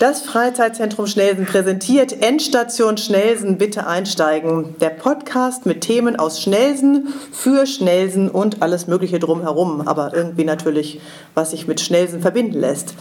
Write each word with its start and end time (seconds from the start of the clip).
Das 0.00 0.22
Freizeitzentrum 0.22 1.06
Schnelsen 1.06 1.46
präsentiert 1.46 2.20
Endstation 2.20 2.96
Schnelsen, 2.96 3.58
bitte 3.58 3.86
einsteigen. 3.86 4.74
Der 4.80 4.90
Podcast 4.90 5.66
mit 5.66 5.82
Themen 5.82 6.16
aus 6.16 6.42
Schnelsen, 6.42 7.14
für 7.30 7.64
Schnelsen 7.64 8.28
und 8.28 8.60
alles 8.60 8.88
Mögliche 8.88 9.20
drumherum, 9.20 9.86
aber 9.86 10.12
irgendwie 10.12 10.44
natürlich, 10.44 11.00
was 11.34 11.52
sich 11.52 11.68
mit 11.68 11.80
Schnelsen 11.80 12.20
verbinden 12.20 12.58
lässt. 12.58 12.94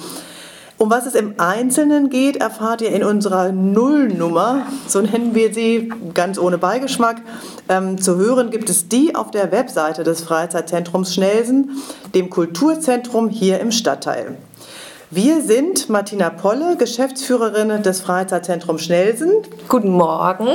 Um 0.78 0.92
was 0.92 1.08
es 1.08 1.16
im 1.16 1.40
Einzelnen 1.40 2.12
geht, 2.12 2.36
erfahrt 2.36 2.82
ihr 2.82 2.92
in 2.92 3.04
unserer 3.04 3.52
Nullnummer, 3.52 4.68
so 4.88 5.02
nennen 5.02 5.34
wir 5.34 5.52
sie 5.52 5.92
ganz 6.14 6.38
ohne 6.38 6.60
Beigeschmack. 6.60 7.22
Ähm, 7.70 8.00
zu 8.00 8.18
hören 8.18 8.52
gibt 8.52 8.70
es 8.70 8.88
die 8.88 9.16
auf 9.16 9.32
der 9.32 9.52
Webseite 9.52 10.04
des 10.04 10.22
Freizeitzentrums 10.22 11.16
Schnelsen, 11.16 11.72
dem 12.14 12.30
Kulturzentrum 12.30 13.30
hier 13.30 13.60
im 13.60 13.72
Stadtteil. 13.72 14.38
Wir 15.16 15.44
sind 15.44 15.90
Martina 15.90 16.32
Polle, 16.32 16.76
Geschäftsführerin 16.76 17.84
des 17.84 18.02
Freizeitzentrums 18.02 18.84
Schnelsen. 18.84 19.30
Guten 19.70 19.92
Morgen. 19.92 20.48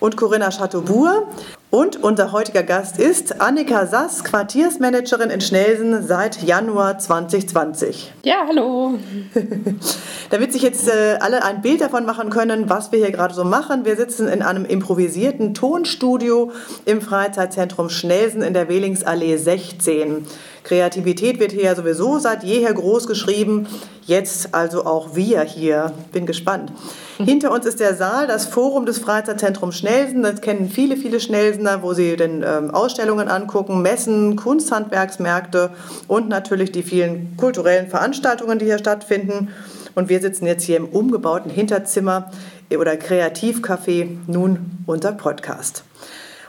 Und 0.00 0.18
Corinna 0.18 0.50
Chateaubourg. 0.50 1.26
Und 1.70 2.02
unser 2.04 2.30
heutiger 2.30 2.62
Gast 2.62 2.98
ist 2.98 3.40
Annika 3.40 3.86
Sass, 3.86 4.22
Quartiersmanagerin 4.22 5.30
in 5.30 5.40
Schnelsen 5.40 6.06
seit 6.06 6.42
Januar 6.42 6.98
2020. 6.98 8.12
Ja, 8.22 8.44
hallo. 8.46 8.98
Damit 10.30 10.52
sich 10.52 10.62
jetzt 10.62 10.88
äh, 10.88 11.16
alle 11.20 11.42
ein 11.42 11.62
Bild 11.62 11.80
davon 11.80 12.06
machen 12.06 12.30
können, 12.30 12.70
was 12.70 12.92
wir 12.92 12.98
hier 12.98 13.10
gerade 13.10 13.34
so 13.34 13.44
machen. 13.44 13.84
Wir 13.84 13.96
sitzen 13.96 14.28
in 14.28 14.42
einem 14.42 14.64
improvisierten 14.64 15.54
Tonstudio 15.54 16.52
im 16.84 17.00
Freizeitzentrum 17.00 17.88
Schnelsen 17.88 18.42
in 18.42 18.54
der 18.54 18.68
Wählingsallee 18.68 19.36
16. 19.36 20.26
Kreativität 20.66 21.38
wird 21.38 21.52
hier 21.52 21.62
ja 21.62 21.76
sowieso 21.76 22.18
seit 22.18 22.42
jeher 22.42 22.74
groß 22.74 23.06
geschrieben. 23.06 23.68
Jetzt 24.04 24.52
also 24.52 24.84
auch 24.84 25.14
wir 25.14 25.42
hier. 25.42 25.92
Bin 26.12 26.26
gespannt. 26.26 26.72
Hinter 27.18 27.52
uns 27.52 27.66
ist 27.66 27.78
der 27.78 27.94
Saal, 27.94 28.26
das 28.26 28.46
Forum 28.46 28.84
des 28.84 28.98
Freizeitzentrums 28.98 29.78
Schnelsen. 29.78 30.24
Das 30.24 30.40
kennen 30.40 30.68
viele, 30.68 30.96
viele 30.96 31.20
Schnelsener, 31.20 31.84
wo 31.84 31.94
sie 31.94 32.16
den 32.16 32.42
ähm, 32.42 32.72
Ausstellungen 32.72 33.28
angucken, 33.28 33.80
Messen, 33.80 34.34
Kunsthandwerksmärkte 34.34 35.70
und 36.08 36.28
natürlich 36.28 36.72
die 36.72 36.82
vielen 36.82 37.36
kulturellen 37.36 37.88
Veranstaltungen, 37.88 38.58
die 38.58 38.64
hier 38.64 38.78
stattfinden. 38.78 39.50
Und 39.94 40.08
wir 40.08 40.20
sitzen 40.20 40.46
jetzt 40.46 40.64
hier 40.64 40.78
im 40.78 40.86
umgebauten 40.86 41.50
Hinterzimmer 41.50 42.32
oder 42.76 42.94
Kreativcafé, 42.94 44.08
nun 44.26 44.82
unser 44.86 45.12
Podcast. 45.12 45.85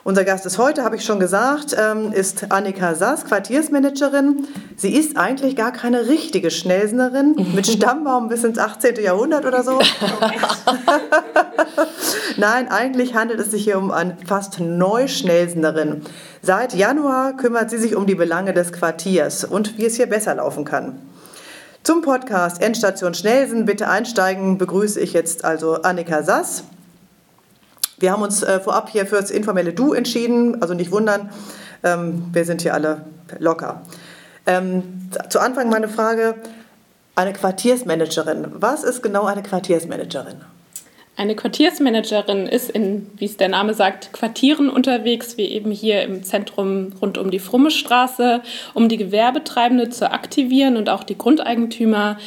Unser 0.08 0.24
Gast 0.24 0.46
ist 0.46 0.58
heute, 0.58 0.86
habe 0.86 0.96
ich 0.96 1.04
schon 1.04 1.20
gesagt, 1.20 1.76
ähm, 1.78 2.14
ist 2.14 2.50
Annika 2.50 2.96
Sass, 2.96 3.26
Quartiersmanagerin. 3.26 4.48
Sie 4.78 4.96
ist 4.96 5.18
eigentlich 5.18 5.58
gar 5.58 5.74
keine 5.74 6.08
richtige 6.08 6.50
Schnellsenerin 6.50 7.36
mit 7.54 7.68
Stammbaum 7.68 8.30
bis 8.30 8.46
ins 8.46 8.58
18. 8.58 9.04
Jahrhundert 9.04 9.46
oder 9.46 9.64
so. 9.64 9.78
Nein, 12.38 12.72
eigentlich 12.72 13.16
handelt 13.16 13.42
es 13.42 13.52
sich 13.52 13.66
hier 13.66 13.78
um 13.78 13.92
eine 13.92 14.16
fast 14.26 14.62
Neuschnellsenerin. 14.62 16.04
Seit 16.42 16.74
Januar 16.74 17.36
kümmert 17.36 17.70
sie 17.70 17.78
sich 17.78 17.94
um 17.94 18.06
die 18.06 18.16
Belange 18.16 18.54
des 18.54 18.72
Quartiers 18.72 19.44
und 19.44 19.78
wie 19.78 19.88
es 19.88 19.98
hier 19.98 20.08
besser 20.08 20.36
laufen 20.36 20.64
kann. 20.64 21.02
Zum 21.84 22.02
Podcast 22.02 22.62
Endstation 22.62 23.14
Schnelsen, 23.14 23.66
bitte 23.66 23.90
einsteigen, 23.90 24.58
begrüße 24.58 25.02
ich 25.02 25.12
jetzt 25.12 25.44
also 25.44 25.82
Annika 25.82 26.24
Sass. 26.24 26.64
Wir 28.00 28.12
haben 28.12 28.22
uns 28.22 28.44
äh, 28.44 28.60
vorab 28.60 28.90
hier 28.90 29.06
für 29.06 29.16
das 29.16 29.32
informelle 29.32 29.74
Du 29.74 29.94
entschieden, 29.94 30.62
also 30.62 30.74
nicht 30.74 30.92
wundern, 30.92 31.32
ähm, 31.84 32.30
wir 32.32 32.46
sind 32.46 32.62
hier 32.62 32.74
alle 32.74 33.02
locker. 33.40 33.82
Ähm, 34.46 35.10
zu 35.30 35.40
Anfang 35.40 35.70
meine 35.70 35.90
Frage, 35.90 36.36
eine 37.16 37.34
Quartiersmanagerin. 37.34 38.48
Was 38.52 38.84
ist 38.84 39.02
genau 39.02 39.26
eine 39.26 39.42
Quartiersmanagerin? 39.42 40.42
Eine 41.18 41.36
Quartiersmanagerin 41.36 42.46
ist 42.46 42.70
in, 42.70 43.10
wie 43.18 43.26
es 43.26 43.38
der 43.38 43.48
Name 43.50 43.74
sagt, 43.74 44.14
Quartieren 44.14 44.70
unterwegs, 44.70 45.36
wie 45.36 45.46
eben 45.46 45.72
hier 45.72 46.04
im 46.04 46.22
Zentrum 46.22 46.94
rund 47.02 47.18
um 47.18 47.32
die 47.32 47.40
Frummestraße, 47.40 48.44
um 48.76 48.88
die 48.88 48.98
Gewerbetreibende 48.98 49.90
zu 49.90 50.12
aktivieren 50.12 50.78
und 50.78 50.90
auch 50.90 51.04
die 51.04 51.18
Grundeigentümer, 51.18 52.20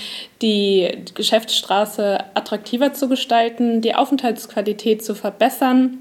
die 0.43 1.05
Geschäftsstraße 1.15 2.19
attraktiver 2.35 2.93
zu 2.93 3.09
gestalten, 3.09 3.81
die 3.81 3.95
Aufenthaltsqualität 3.95 5.05
zu 5.05 5.15
verbessern 5.15 5.99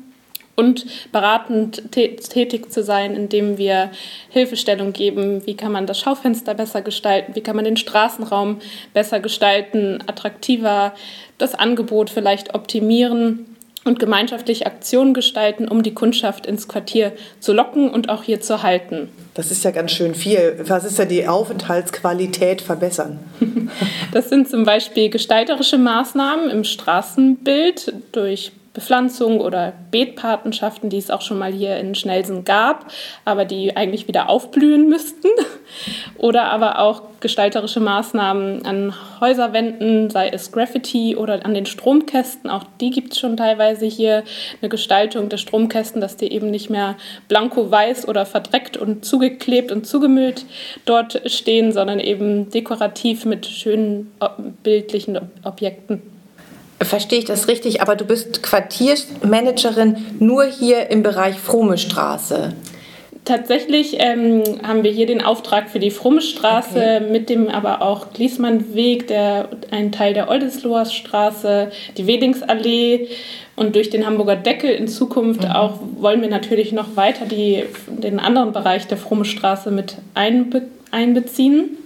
und 0.60 0.86
beratend 1.14 1.92
tätig 1.94 2.70
zu 2.70 2.84
sein, 2.84 3.16
indem 3.16 3.58
wir 3.58 3.92
Hilfestellung 4.28 4.92
geben, 4.92 5.48
wie 5.48 5.56
kann 5.56 5.72
man 5.72 5.88
das 5.88 6.00
Schaufenster 6.00 6.54
besser 6.54 6.82
gestalten, 6.82 7.34
wie 7.34 7.42
kann 7.42 7.56
man 7.56 7.64
den 7.64 7.78
Straßenraum 7.78 8.60
besser 8.94 9.22
gestalten, 9.22 10.04
attraktiver, 10.06 10.94
das 11.38 11.56
Angebot 11.56 12.10
vielleicht 12.10 12.56
optimieren 12.56 13.56
und 13.86 14.00
gemeinschaftlich 14.00 14.68
Aktionen 14.68 15.14
gestalten, 15.14 15.70
um 15.70 15.82
die 15.82 15.94
Kundschaft 15.94 16.46
ins 16.46 16.68
Quartier 16.68 17.14
zu 17.40 17.54
locken 17.54 17.90
und 17.90 18.10
auch 18.10 18.24
hier 18.24 18.42
zu 18.42 18.62
halten. 18.62 19.08
Das 19.36 19.52
ist 19.52 19.64
ja 19.64 19.72
ganz 19.72 19.92
schön 19.92 20.14
viel. 20.14 20.60
Was 20.66 20.84
ist 20.84 21.00
denn 21.00 21.08
die 21.08 21.26
Aufenthaltsqualität 21.28 22.62
verbessern? 22.62 23.20
Das 24.12 24.30
sind 24.30 24.50
zum 24.50 24.64
Beispiel 24.64 25.12
gestalterische 25.12 25.78
Maßnahmen 25.78 26.50
im 26.50 26.64
Straßenbild 26.64 27.94
durch 28.12 28.52
Bepflanzung 28.80 29.42
oder 29.42 29.74
Beetpatenschaften, 29.92 30.90
die 30.90 31.00
es 31.00 31.12
auch 31.12 31.22
schon 31.22 31.38
mal 31.38 31.52
hier 31.52 31.76
in 31.78 31.96
Schnelsen 31.96 32.46
gab, 32.46 32.86
aber 33.26 33.44
die 33.44 33.76
eigentlich 33.76 34.08
wieder 34.08 34.30
aufblühen 34.30 34.88
müssten. 34.88 35.28
Oder 36.18 36.46
aber 36.46 36.80
auch 36.80 37.04
gestalterische 37.20 37.80
Maßnahmen 37.80 38.66
an 38.66 38.94
Häuserwänden, 39.20 40.10
sei 40.10 40.30
es 40.30 40.52
Graffiti 40.52 41.16
oder 41.16 41.46
an 41.46 41.54
den 41.54 41.68
Stromkästen. 41.68 42.50
Auch 42.50 42.64
die 42.82 42.90
gibt 42.90 43.14
es 43.14 43.20
schon 43.20 43.38
teilweise 43.38 43.86
hier. 43.86 44.24
Eine 44.62 44.70
Gestaltung 44.70 45.30
der 45.30 45.38
Stromkästen, 45.38 46.02
dass 46.02 46.18
die 46.18 46.32
eben 46.32 46.50
nicht 46.50 46.70
mehr 46.70 46.96
blanko-weiß 47.28 48.08
oder 48.08 48.26
verdreckt 48.26 48.78
und 48.78 49.06
zugeklebt 49.06 49.72
und 49.72 49.86
zugemüllt 49.86 50.46
dort 50.86 51.22
stehen, 51.32 51.72
sondern 51.72 52.00
eben 52.00 52.50
dekorativ 52.50 53.26
mit 53.26 53.46
schönen 53.46 54.12
bildlichen 54.64 55.20
Objekten. 55.44 56.19
Verstehe 56.82 57.20
ich 57.20 57.26
das 57.26 57.48
richtig? 57.48 57.82
Aber 57.82 57.96
du 57.96 58.06
bist 58.06 58.42
Quartiersmanagerin 58.42 59.98
nur 60.20 60.46
hier 60.46 60.90
im 60.90 61.04
Bereich 61.04 61.38
Fromme 61.38 61.78
Straße. 61.78 62.54
Tatsächlich 63.26 63.98
ähm, 64.00 64.42
haben 64.66 64.84
wir 64.84 64.90
hier 64.90 65.06
den 65.06 65.22
Auftrag 65.22 65.70
für 65.70 65.78
die 65.78 65.92
Frummestraße, 65.92 67.02
okay. 67.02 67.12
mit 67.12 67.30
dem 67.30 67.48
aber 67.50 67.84
auch 67.84 68.12
Gliesmannweg, 68.12 69.08
der 69.08 69.50
ein 69.70 69.92
Teil 69.92 70.16
der 70.16 70.30
Oldesloher 70.30 70.86
Straße, 70.86 71.70
die 71.98 72.08
Wedingsallee 72.08 73.08
und 73.56 73.76
durch 73.76 73.92
den 73.92 74.06
Hamburger 74.06 74.36
Deckel 74.36 74.72
in 74.72 74.88
Zukunft 74.88 75.44
mhm. 75.44 75.52
auch 75.52 75.80
wollen 76.00 76.22
wir 76.22 76.30
natürlich 76.30 76.72
noch 76.72 76.96
weiter 76.96 77.26
die, 77.26 77.66
den 77.88 78.20
anderen 78.20 78.52
Bereich 78.52 78.88
der 78.88 78.98
Frummestraße 78.98 79.70
mit 79.70 79.98
einbe 80.16 80.64
einbeziehen. 80.90 81.78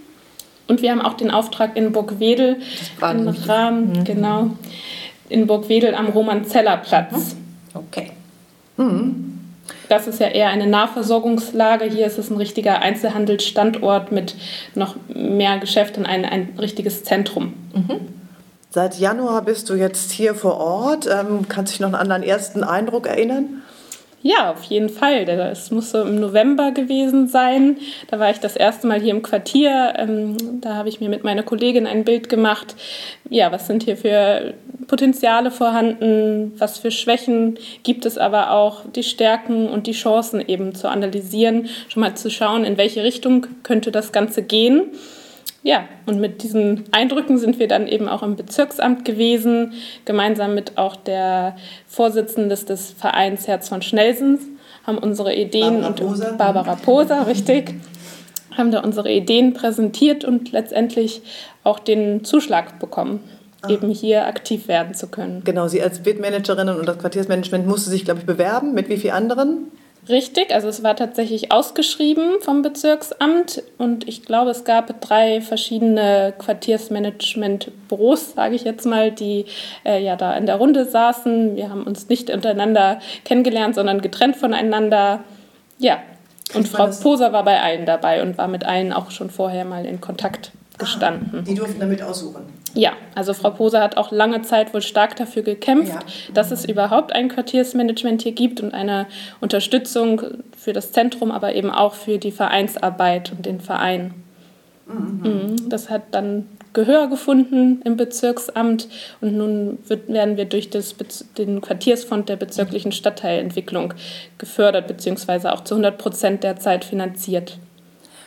Und 0.73 0.81
wir 0.81 0.89
haben 0.89 1.01
auch 1.01 1.13
den 1.13 1.29
Auftrag 1.29 1.77
in 1.77 1.91
Burgwedel 1.91 2.57
im 2.99 3.27
Rahmen, 3.27 3.89
mhm. 3.91 4.03
genau, 4.05 4.49
in 5.29 5.45
Burgwedel 5.45 5.93
am 5.93 6.07
Roman-Zeller-Platz. 6.07 7.35
Mhm. 7.35 7.75
Okay. 7.75 8.11
Mhm. 8.77 9.39
Das 9.87 10.07
ist 10.07 10.19
ja 10.19 10.29
eher 10.29 10.49
eine 10.49 10.65
Nahversorgungslage. 10.65 11.85
Hier 11.85 12.07
ist 12.07 12.17
es 12.17 12.31
ein 12.31 12.37
richtiger 12.37 12.79
Einzelhandelsstandort 12.79 14.11
mit 14.11 14.33
noch 14.73 14.95
mehr 15.13 15.59
Geschäften, 15.59 16.07
ein, 16.07 16.25
ein 16.25 16.55
richtiges 16.57 17.03
Zentrum. 17.03 17.53
Mhm. 17.75 17.99
Seit 18.71 18.97
Januar 18.97 19.43
bist 19.43 19.69
du 19.69 19.75
jetzt 19.75 20.09
hier 20.09 20.33
vor 20.33 20.57
Ort. 20.57 21.05
Ähm, 21.05 21.47
kannst 21.47 21.73
du 21.73 21.77
dich 21.77 21.91
noch 21.91 21.93
an 21.99 22.09
deinen 22.09 22.23
ersten 22.23 22.63
Eindruck 22.63 23.05
erinnern? 23.05 23.61
Ja, 24.25 24.51
auf 24.51 24.63
jeden 24.63 24.87
Fall. 24.87 25.27
Es 25.27 25.69
muss 25.69 25.91
so 25.91 26.01
im 26.01 26.17
November 26.17 26.71
gewesen 26.71 27.27
sein. 27.27 27.77
Da 28.07 28.19
war 28.19 28.31
ich 28.31 28.39
das 28.39 28.55
erste 28.55 28.87
Mal 28.87 29.01
hier 29.01 29.11
im 29.11 29.21
Quartier. 29.21 29.95
Ähm, 29.97 30.61
da 30.61 30.75
habe 30.75 30.87
ich 30.87 31.01
mir 31.01 31.09
mit 31.09 31.25
meiner 31.25 31.43
Kollegin 31.43 31.85
ein 31.85 32.05
Bild 32.05 32.29
gemacht. 32.29 32.73
Ja, 33.29 33.51
was 33.51 33.67
sind 33.67 33.83
hier 33.83 33.97
für 33.97 34.53
Potenziale 34.87 35.51
vorhanden? 35.51 36.53
Was 36.57 36.77
für 36.77 36.89
Schwächen 36.89 37.59
gibt 37.83 38.05
es 38.05 38.17
aber 38.17 38.51
auch? 38.51 38.83
Die 38.95 39.03
Stärken 39.03 39.67
und 39.67 39.87
die 39.87 39.91
Chancen 39.91 40.39
eben 40.39 40.73
zu 40.73 40.87
analysieren, 40.87 41.67
schon 41.89 41.99
mal 41.99 42.15
zu 42.15 42.31
schauen, 42.31 42.63
in 42.63 42.77
welche 42.77 43.03
Richtung 43.03 43.47
könnte 43.63 43.91
das 43.91 44.13
Ganze 44.13 44.41
gehen. 44.41 44.83
Ja, 45.63 45.85
und 46.05 46.19
mit 46.19 46.43
diesen 46.43 46.83
Eindrücken 46.91 47.37
sind 47.37 47.57
wir 47.57 47.69
dann 47.69 47.87
eben 47.87 48.09
auch 48.09 48.21
im 48.21 48.35
Bezirksamt 48.35 49.05
gewesen, 49.05 49.73
gemeinsam 50.03 50.55
mit 50.55 50.77
auch 50.77 50.97
der 50.97 51.55
Vorsitzenden 51.87 52.49
des 52.49 52.91
Vereins 52.91 53.47
Herz 53.47 53.69
von 53.69 53.81
Schnelsens, 53.81 54.41
haben 54.85 54.97
unsere 54.97 55.33
Ideen 55.33 55.81
Barbara 55.81 55.87
und 55.87 55.95
Poser. 55.95 56.33
Barbara 56.33 56.75
Poser, 56.75 57.27
richtig, 57.27 57.75
haben 58.57 58.71
da 58.71 58.81
unsere 58.81 59.09
Ideen 59.09 59.53
präsentiert 59.53 60.25
und 60.25 60.51
letztendlich 60.51 61.21
auch 61.63 61.79
den 61.79 62.25
Zuschlag 62.25 62.79
bekommen. 62.79 63.21
Ah. 63.65 63.69
eben 63.69 63.89
hier 63.89 64.27
aktiv 64.27 64.67
werden 64.67 64.93
zu 64.93 65.07
können. 65.07 65.41
Genau, 65.45 65.69
Sie 65.69 65.81
als 65.81 65.99
Bildmanagerin 65.99 66.67
und 66.67 66.85
das 66.85 66.99
Quartiersmanagement 66.99 67.65
musste 67.65 67.89
sich, 67.89 68.03
glaube 68.03 68.19
ich, 68.19 68.25
bewerben. 68.25 68.73
Mit 68.73 68.89
wie 68.89 68.97
vielen 68.97 69.13
anderen? 69.13 69.71
Richtig, 70.09 70.53
also 70.53 70.67
es 70.67 70.83
war 70.83 70.97
tatsächlich 70.97 71.53
ausgeschrieben 71.53 72.41
vom 72.41 72.61
Bezirksamt 72.61 73.63
und 73.77 74.05
ich 74.05 74.23
glaube, 74.23 74.51
es 74.51 74.65
gab 74.65 74.99
drei 74.99 75.39
verschiedene 75.39 76.33
Quartiersmanagement-Büros, 76.37 78.33
sage 78.33 78.55
ich 78.55 78.65
jetzt 78.65 78.85
mal, 78.85 79.11
die 79.11 79.45
äh, 79.85 80.03
ja 80.03 80.17
da 80.17 80.35
in 80.35 80.45
der 80.45 80.57
Runde 80.57 80.83
saßen. 80.83 81.55
Wir 81.55 81.69
haben 81.69 81.83
uns 81.83 82.09
nicht 82.09 82.29
untereinander 82.29 82.99
kennengelernt, 83.23 83.75
sondern 83.75 84.01
getrennt 84.01 84.35
voneinander. 84.35 85.23
Ja, 85.79 85.99
und 86.53 86.67
Frau 86.67 86.87
Poser 86.87 87.31
war 87.31 87.43
bei 87.43 87.61
allen 87.61 87.85
dabei 87.85 88.21
und 88.21 88.37
war 88.37 88.49
mit 88.49 88.65
allen 88.65 88.91
auch 88.91 89.09
schon 89.09 89.29
vorher 89.29 89.63
mal 89.63 89.85
in 89.85 90.01
Kontakt 90.01 90.51
gestanden. 90.77 91.29
Ah, 91.33 91.41
die 91.41 91.55
durften 91.55 91.79
damit 91.79 92.01
aussuchen. 92.01 92.41
Ja, 92.73 92.93
also 93.13 93.33
Frau 93.33 93.51
Poser 93.51 93.81
hat 93.81 93.97
auch 93.97 94.11
lange 94.11 94.41
Zeit 94.41 94.73
wohl 94.73 94.81
stark 94.81 95.15
dafür 95.15 95.43
gekämpft, 95.43 95.93
ja. 95.93 96.33
dass 96.33 96.51
es 96.51 96.65
überhaupt 96.65 97.13
ein 97.13 97.29
Quartiersmanagement 97.29 98.23
hier 98.23 98.31
gibt 98.31 98.61
und 98.61 98.73
eine 98.73 99.05
Unterstützung 99.41 100.21
für 100.57 100.73
das 100.73 100.91
Zentrum, 100.91 101.31
aber 101.31 101.53
eben 101.53 101.69
auch 101.69 101.93
für 101.93 102.17
die 102.17 102.31
Vereinsarbeit 102.31 103.31
und 103.31 103.45
den 103.45 103.59
Verein. 103.59 104.13
Mhm. 104.87 105.19
mhm. 105.23 105.69
Das 105.69 105.89
hat 105.89 106.03
dann 106.11 106.47
Gehör 106.73 107.07
gefunden 107.07 107.81
im 107.85 107.97
Bezirksamt 107.97 108.87
und 109.21 109.37
nun 109.37 109.77
wird, 109.87 110.09
werden 110.09 110.37
wir 110.37 110.45
durch 110.45 110.71
das, 110.71 110.95
den 111.37 111.61
Quartiersfonds 111.61 112.25
der 112.25 112.35
bezirklichen 112.35 112.91
Stadtteilentwicklung 112.91 113.93
gefördert, 114.39 114.87
beziehungsweise 114.87 115.53
auch 115.53 115.63
zu 115.63 115.75
100 115.75 115.99
Prozent 115.99 116.43
der 116.43 116.57
Zeit 116.57 116.83
finanziert. 116.83 117.59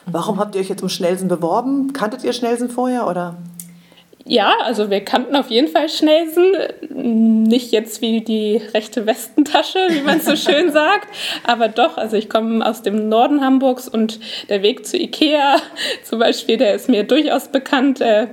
Warum 0.07 0.39
habt 0.39 0.55
ihr 0.55 0.61
euch 0.61 0.69
jetzt 0.69 0.83
um 0.83 0.89
Schnelsen 0.89 1.29
beworben? 1.29 1.93
Kanntet 1.93 2.23
ihr 2.25 2.33
Schnelsen 2.33 2.71
vorher 2.71 3.07
oder? 3.09 3.37
Ja, 4.29 4.55
also 4.65 4.91
wir 4.91 5.01
kannten 5.01 5.37
auf 5.37 5.51
jeden 5.51 5.69
Fall 5.69 5.89
Schnelsen. 5.89 6.53
Nicht 6.91 7.71
jetzt 7.71 8.01
wie 8.01 8.23
die 8.23 8.57
rechte 8.75 9.07
Westentasche, 9.07 9.79
wie 9.91 10.01
man 10.01 10.21
so 10.21 10.35
schön 10.37 10.73
sagt, 10.73 11.09
aber 11.45 11.69
doch. 11.69 11.97
Also 11.97 12.17
ich 12.17 12.29
komme 12.29 12.65
aus 12.67 12.83
dem 12.83 13.09
Norden 13.09 13.41
Hamburgs 13.41 13.89
und 13.89 14.19
der 14.49 14.63
Weg 14.63 14.87
zu 14.87 14.97
Ikea 14.97 15.57
zum 16.03 16.19
Beispiel, 16.19 16.57
der 16.57 16.75
ist 16.75 16.89
mir 16.89 17.05
durchaus 17.05 17.49
bekannt. 17.49 18.01
Äh, 18.01 18.29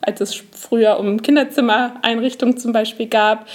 als 0.00 0.20
es 0.20 0.42
früher 0.52 0.98
um 0.98 1.20
Kinderzimmereinrichtungen 1.20 2.56
zum 2.56 2.72
Beispiel 2.72 3.08
gab. 3.08 3.46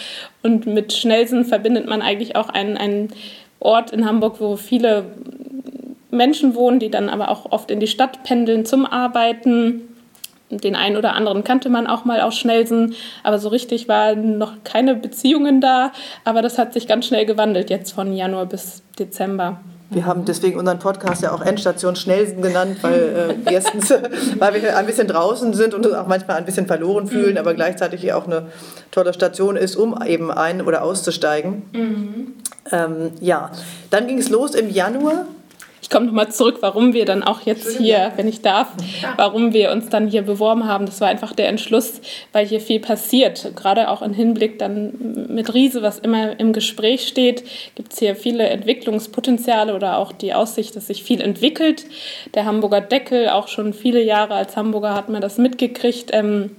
Und 0.43 0.67
mit 0.67 0.93
Schnelsen 0.93 1.45
verbindet 1.45 1.87
man 1.87 2.01
eigentlich 2.01 2.35
auch 2.35 2.49
einen, 2.49 2.77
einen 2.77 3.13
Ort 3.59 3.91
in 3.91 4.05
Hamburg, 4.05 4.39
wo 4.39 4.55
viele 4.55 5.05
Menschen 6.13 6.55
wohnen, 6.55 6.79
die 6.79 6.89
dann 6.89 7.09
aber 7.09 7.29
auch 7.29 7.51
oft 7.51 7.71
in 7.71 7.79
die 7.79 7.87
Stadt 7.87 8.23
pendeln 8.23 8.65
zum 8.65 8.85
Arbeiten 8.85 9.89
den 10.61 10.75
einen 10.75 10.97
oder 10.97 11.13
anderen 11.15 11.43
kannte 11.43 11.69
man 11.69 11.87
auch 11.87 12.05
mal 12.05 12.21
aus 12.21 12.35
Schnelsen, 12.37 12.95
aber 13.23 13.39
so 13.39 13.49
richtig 13.49 13.87
waren 13.87 14.37
noch 14.37 14.53
keine 14.63 14.95
Beziehungen 14.95 15.61
da. 15.61 15.91
Aber 16.25 16.41
das 16.41 16.57
hat 16.57 16.73
sich 16.73 16.87
ganz 16.87 17.05
schnell 17.07 17.25
gewandelt, 17.25 17.69
jetzt 17.69 17.91
von 17.91 18.13
Januar 18.13 18.45
bis 18.45 18.83
Dezember. 18.99 19.59
Wir 19.89 20.07
haben 20.07 20.25
deswegen 20.25 20.57
unseren 20.57 20.79
Podcast 20.79 21.21
ja 21.21 21.31
auch 21.33 21.41
Endstation 21.41 21.95
Schnelsen 21.95 22.41
genannt, 22.41 22.77
weil 22.81 23.35
äh, 23.45 23.53
erstens, 23.53 23.93
weil 24.39 24.61
wir 24.61 24.75
ein 24.75 24.87
bisschen 24.87 25.07
draußen 25.07 25.53
sind 25.53 25.75
und 25.75 25.85
uns 25.85 25.93
auch 25.93 26.07
manchmal 26.07 26.37
ein 26.37 26.45
bisschen 26.45 26.65
verloren 26.65 27.07
fühlen, 27.07 27.37
aber 27.37 27.53
gleichzeitig 27.53 28.01
hier 28.01 28.17
auch 28.17 28.25
eine 28.25 28.47
tolle 28.89 29.13
Station 29.13 29.55
ist, 29.55 29.75
um 29.75 30.01
eben 30.03 30.31
ein- 30.31 30.63
oder 30.63 30.83
auszusteigen. 30.83 31.63
Mhm. 31.73 32.33
Ähm, 32.71 33.11
ja, 33.21 33.51
dann 33.91 34.07
ging 34.07 34.17
es 34.17 34.29
los 34.29 34.55
im 34.55 34.71
Januar 34.71 35.25
ich 35.83 35.89
komme 35.89 36.05
nochmal 36.05 36.31
zurück, 36.31 36.59
warum 36.61 36.93
wir 36.93 37.03
dann 37.03 37.23
auch 37.23 37.41
jetzt 37.41 37.77
hier, 37.77 38.13
wenn 38.15 38.25
ich 38.25 38.41
darf, 38.41 38.69
warum 39.17 39.51
wir 39.51 39.69
uns 39.69 39.89
dann 39.89 40.07
hier 40.07 40.21
beworben 40.21 40.65
haben. 40.65 40.85
Das 40.85 41.01
war 41.01 41.09
einfach 41.09 41.33
der 41.33 41.49
Entschluss, 41.49 41.99
weil 42.31 42.47
hier 42.47 42.61
viel 42.61 42.79
passiert. 42.79 43.51
Gerade 43.57 43.89
auch 43.89 44.01
im 44.01 44.13
Hinblick 44.13 44.59
dann 44.59 45.27
mit 45.27 45.53
Riese, 45.53 45.81
was 45.81 45.99
immer 45.99 46.39
im 46.39 46.53
Gespräch 46.53 47.05
steht, 47.05 47.43
gibt 47.75 47.91
es 47.91 47.99
hier 47.99 48.15
viele 48.15 48.47
Entwicklungspotenziale 48.47 49.75
oder 49.75 49.97
auch 49.97 50.13
die 50.13 50.33
Aussicht, 50.33 50.73
dass 50.77 50.87
sich 50.87 51.03
viel 51.03 51.19
entwickelt. 51.19 51.85
Der 52.33 52.45
Hamburger 52.45 52.79
Deckel, 52.79 53.27
auch 53.27 53.49
schon 53.49 53.73
viele 53.73 54.01
Jahre 54.01 54.35
als 54.35 54.55
Hamburger 54.55 54.95
hat 54.95 55.09
man 55.09 55.21
das 55.21 55.37
mitgekriegt. 55.37 56.11
Ähm, 56.13 56.51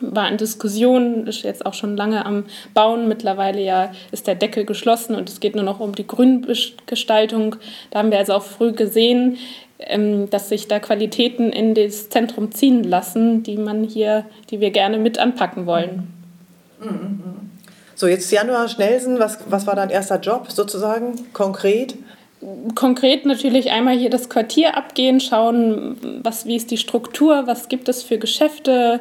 war 0.00 0.28
in 0.28 0.36
Diskussion, 0.36 1.26
ist 1.26 1.42
jetzt 1.42 1.66
auch 1.66 1.74
schon 1.74 1.96
lange 1.96 2.24
am 2.24 2.44
Bauen. 2.74 3.08
Mittlerweile 3.08 3.62
ja 3.62 3.92
ist 4.12 4.26
der 4.26 4.34
Deckel 4.34 4.64
geschlossen 4.64 5.14
und 5.14 5.28
es 5.28 5.40
geht 5.40 5.54
nur 5.54 5.64
noch 5.64 5.80
um 5.80 5.94
die 5.94 6.06
Grüngestaltung. 6.06 7.56
Da 7.90 8.00
haben 8.00 8.10
wir 8.10 8.18
also 8.18 8.34
auch 8.34 8.42
früh 8.42 8.72
gesehen, 8.72 9.38
ähm, 9.78 10.28
dass 10.30 10.48
sich 10.48 10.68
da 10.68 10.80
Qualitäten 10.80 11.50
in 11.50 11.74
das 11.74 12.08
Zentrum 12.08 12.52
ziehen 12.52 12.84
lassen, 12.84 13.42
die 13.42 13.56
man 13.56 13.84
hier, 13.84 14.24
die 14.50 14.60
wir 14.60 14.70
gerne 14.70 14.98
mit 14.98 15.18
anpacken 15.18 15.66
wollen. 15.66 16.08
So, 17.94 18.06
jetzt 18.06 18.30
Januar 18.30 18.68
Schnellsen, 18.68 19.18
was, 19.18 19.38
was 19.48 19.66
war 19.66 19.74
dein 19.74 19.90
erster 19.90 20.20
Job 20.20 20.50
sozusagen, 20.50 21.32
konkret? 21.32 21.94
konkret 22.74 23.26
natürlich 23.26 23.70
einmal 23.70 23.96
hier 23.96 24.10
das 24.10 24.28
Quartier 24.28 24.76
abgehen, 24.76 25.20
schauen, 25.20 26.20
was, 26.22 26.46
wie 26.46 26.56
ist 26.56 26.70
die 26.70 26.76
Struktur, 26.76 27.46
was 27.46 27.68
gibt 27.68 27.88
es 27.88 28.02
für 28.02 28.18
Geschäfte, 28.18 29.00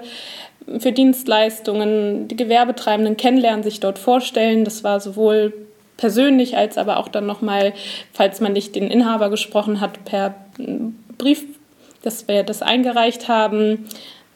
für 0.80 0.92
Dienstleistungen, 0.92 2.28
die 2.28 2.36
Gewerbetreibenden 2.36 3.18
kennenlernen, 3.18 3.64
sich 3.64 3.80
dort 3.80 4.00
vorstellen. 4.00 4.66
Das 4.66 4.84
war 4.84 5.00
sowohl 5.00 5.54
persönlich 5.98 6.58
als 6.58 6.78
aber 6.78 6.98
auch 6.98 7.08
dann 7.08 7.26
nochmal, 7.26 7.74
falls 8.14 8.42
man 8.42 8.54
nicht 8.54 8.76
den 8.76 8.90
Inhaber 8.90 9.30
gesprochen 9.30 9.82
hat, 9.82 10.06
per 10.06 10.36
Brief, 11.18 11.44
dass 12.04 12.28
wir 12.28 12.44
das 12.44 12.62
eingereicht 12.62 13.28
haben. 13.28 13.86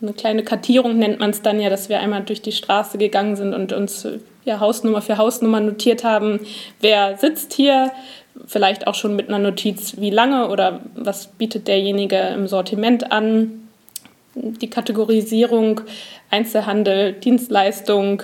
Eine 0.02 0.14
kleine 0.14 0.44
Kartierung 0.44 0.98
nennt 0.98 1.20
man 1.20 1.30
es 1.30 1.44
dann 1.44 1.60
ja, 1.62 1.70
dass 1.70 1.90
wir 1.90 2.00
einmal 2.00 2.24
durch 2.24 2.42
die 2.42 2.52
Straße 2.52 2.98
gegangen 2.98 3.36
sind 3.36 3.54
und 3.54 3.72
uns 3.72 4.08
ja, 4.44 4.60
Hausnummer 4.60 5.02
für 5.02 5.18
Hausnummer 5.18 5.60
notiert 5.60 6.04
haben, 6.04 6.40
wer 6.80 7.18
sitzt 7.18 7.54
hier, 7.54 7.92
vielleicht 8.48 8.88
auch 8.88 8.96
schon 8.96 9.16
mit 9.16 9.28
einer 9.28 9.38
Notiz, 9.38 9.96
wie 9.98 10.10
lange 10.10 10.50
oder 10.50 10.80
was 10.96 11.28
bietet 11.28 11.68
derjenige 11.68 12.18
im 12.18 12.48
Sortiment 12.48 13.12
an 13.12 13.68
die 14.34 14.70
Kategorisierung 14.70 15.82
Einzelhandel, 16.32 17.14
Dienstleistung, 17.14 18.24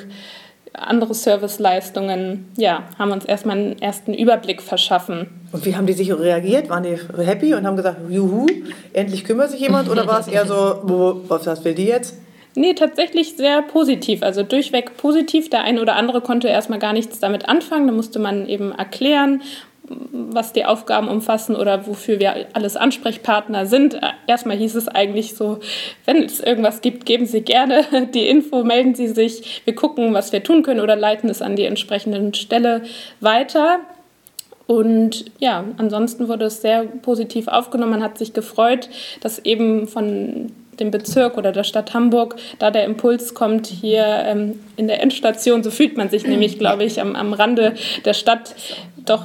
andere 0.74 1.13
Serviceleistungen, 1.13 2.48
ja, 2.56 2.83
haben 2.98 3.12
uns 3.12 3.25
erstmal 3.25 3.57
einen 3.57 3.81
ersten 3.81 4.13
Überblick 4.13 4.62
verschaffen. 4.62 5.27
Und 5.51 5.65
wie 5.65 5.75
haben 5.75 5.88
die 5.88 5.94
sich 5.94 6.12
reagiert? 6.13 6.69
Waren 6.69 6.83
die 6.83 6.98
happy 7.24 7.54
und 7.54 7.65
haben 7.65 7.77
gesagt, 7.77 7.98
juhu, 8.09 8.45
endlich 8.94 9.24
kümmert 9.24 9.51
sich 9.51 9.59
jemand? 9.59 9.89
Oder 9.89 10.07
war 10.07 10.19
es 10.19 10.27
eher 10.27 10.45
so, 10.45 10.81
was 11.27 11.63
will 11.63 11.74
die 11.74 11.86
jetzt? 11.86 12.15
Nee, 12.56 12.74
tatsächlich 12.74 13.38
sehr 13.38 13.62
positiv. 13.62 14.24
Also 14.24 14.42
durchweg 14.42 14.98
positiv. 14.98 15.50
Der 15.50 15.62
eine 15.63 15.80
oder 15.81 15.95
andere 15.95 16.21
konnte 16.21 16.48
erstmal 16.48 16.80
gar 16.80 16.94
nichts 16.94 17.19
damit 17.19 17.48
anfangen. 17.48 17.88
Da 17.88 17.94
musste 17.94 18.18
man 18.18 18.48
eben 18.48 18.71
erklären, 18.71 19.42
was 19.89 20.54
die 20.54 20.66
Aufgaben 20.66 21.07
umfassen 21.07 21.56
oder 21.56 21.88
wofür 21.88 22.19
wir 22.19 22.47
alles 22.54 22.76
Ansprechpartner 22.76 23.66
sind. 23.66 24.00
Erstmal 24.28 24.57
hieß 24.57 24.76
es 24.76 24.88
eigentlich 24.88 25.35
so, 25.35 25.59
wenn 26.06 26.23
es 26.23 26.40
irgendwas 26.40 26.81
gibt, 26.81 27.06
geben 27.06 27.26
Sie 27.26 27.42
gerne 27.42 27.85
die 28.14 28.28
Info, 28.28 28.64
melden 28.64 28.95
Sie 28.95 29.07
sich, 29.07 29.61
wir 29.66 29.76
gucken, 29.76 30.14
was 30.14 30.31
wir 30.31 30.44
tun 30.44 30.64
können 30.64 30.81
oder 30.81 30.95
leiten 30.95 31.30
es 31.30 31.42
an 31.42 31.56
die 31.56 31.64
entsprechenden 31.64 32.33
Stelle 32.33 32.83
weiter. 33.21 33.80
Und 34.66 35.26
ja, 35.40 35.64
ansonsten 35.78 36.28
wurde 36.28 36.45
es 36.45 36.61
sehr 36.61 36.83
positiv 36.83 37.47
aufgenommen. 37.47 37.92
Man 37.92 38.04
hat 38.04 38.18
sich 38.18 38.33
gefreut, 38.33 38.90
dass 39.21 39.40
eben 39.40 39.88
von 39.88 40.52
dem 40.80 40.92
Bezirk 40.92 41.38
oder 41.38 41.52
der 41.52 41.64
Stadt 41.64 41.94
Hamburg, 41.94 42.35
da 42.59 42.69
der 42.69 42.85
Impuls 42.85 43.33
kommt, 43.33 43.68
hier 43.68 44.06
ähm, 44.06 44.59
in 44.76 44.88
der 44.88 45.02
Endstation, 45.02 45.64
so 45.64 45.71
fühlt 45.71 45.97
man 45.97 46.09
sich 46.09 46.28
nämlich, 46.28 46.59
glaube 46.59 46.83
ich, 46.83 47.02
am, 47.02 47.16
am 47.16 47.33
Rande 47.33 47.73
der 48.06 48.14
Stadt 48.14 48.56
doch 49.06 49.23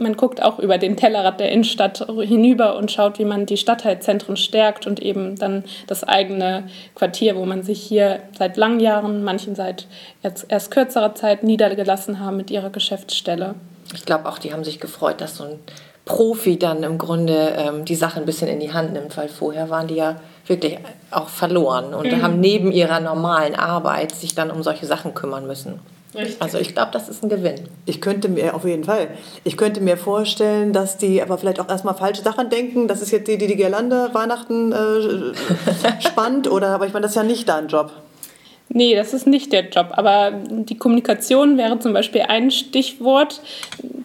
man 0.00 0.16
guckt 0.16 0.42
auch 0.42 0.58
über 0.58 0.78
den 0.78 0.96
Tellerrad 0.96 1.40
der 1.40 1.50
Innenstadt 1.50 2.06
hinüber 2.22 2.76
und 2.76 2.90
schaut, 2.90 3.18
wie 3.18 3.24
man 3.24 3.46
die 3.46 3.56
Stadtteilzentren 3.56 4.36
stärkt 4.36 4.86
und 4.86 5.00
eben 5.00 5.36
dann 5.36 5.64
das 5.86 6.04
eigene 6.04 6.64
Quartier, 6.94 7.36
wo 7.36 7.44
man 7.44 7.62
sich 7.62 7.80
hier 7.80 8.20
seit 8.36 8.56
langen 8.56 8.80
Jahren, 8.80 9.24
manchen 9.24 9.54
seit 9.54 9.86
erst, 10.22 10.46
erst 10.48 10.70
kürzerer 10.70 11.14
Zeit 11.14 11.42
niedergelassen 11.42 12.20
haben 12.20 12.36
mit 12.36 12.50
ihrer 12.50 12.70
Geschäftsstelle. 12.70 13.54
Ich 13.94 14.04
glaube 14.04 14.28
auch, 14.28 14.38
die 14.38 14.52
haben 14.52 14.64
sich 14.64 14.80
gefreut, 14.80 15.20
dass 15.20 15.36
so 15.36 15.44
ein 15.44 15.58
Profi 16.04 16.58
dann 16.58 16.82
im 16.82 16.96
Grunde 16.96 17.54
ähm, 17.56 17.84
die 17.84 17.94
Sache 17.94 18.18
ein 18.18 18.26
bisschen 18.26 18.48
in 18.48 18.60
die 18.60 18.72
Hand 18.72 18.94
nimmt, 18.94 19.16
weil 19.16 19.28
vorher 19.28 19.68
waren 19.68 19.88
die 19.88 19.96
ja 19.96 20.16
wirklich 20.46 20.78
auch 21.10 21.28
verloren 21.28 21.92
und 21.92 22.10
mhm. 22.10 22.22
haben 22.22 22.40
neben 22.40 22.72
ihrer 22.72 23.00
normalen 23.00 23.54
Arbeit 23.54 24.12
sich 24.14 24.34
dann 24.34 24.50
um 24.50 24.62
solche 24.62 24.86
Sachen 24.86 25.14
kümmern 25.14 25.46
müssen. 25.46 25.80
Richtig. 26.14 26.40
Also 26.40 26.58
ich 26.58 26.74
glaube, 26.74 26.90
das 26.92 27.08
ist 27.08 27.22
ein 27.22 27.28
Gewinn. 27.28 27.68
Ich 27.84 28.00
könnte 28.00 28.28
mir, 28.28 28.54
auf 28.54 28.64
jeden 28.64 28.84
Fall, 28.84 29.08
ich 29.44 29.56
könnte 29.56 29.80
mir 29.80 29.96
vorstellen, 29.96 30.72
dass 30.72 30.96
die 30.96 31.20
aber 31.20 31.36
vielleicht 31.36 31.60
auch 31.60 31.68
erstmal 31.68 31.94
falsche 31.94 32.22
Sachen 32.22 32.48
denken. 32.48 32.88
Das 32.88 33.02
ist 33.02 33.10
jetzt 33.10 33.28
die, 33.28 33.36
die 33.36 33.46
die 33.46 33.56
Girlande 33.56 34.10
Weihnachten 34.14 34.72
äh, 34.72 35.34
spannt, 36.00 36.50
oder, 36.50 36.68
aber 36.68 36.86
ich 36.86 36.92
meine, 36.92 37.02
das 37.02 37.12
ist 37.12 37.16
ja 37.16 37.24
nicht 37.24 37.48
dein 37.48 37.68
Job. 37.68 37.92
Nee, 38.70 38.94
das 38.94 39.14
ist 39.14 39.26
nicht 39.26 39.52
der 39.52 39.68
Job. 39.68 39.88
Aber 39.92 40.30
die 40.30 40.76
Kommunikation 40.76 41.56
wäre 41.58 41.78
zum 41.78 41.92
Beispiel 41.92 42.22
ein 42.22 42.50
Stichwort. 42.50 43.40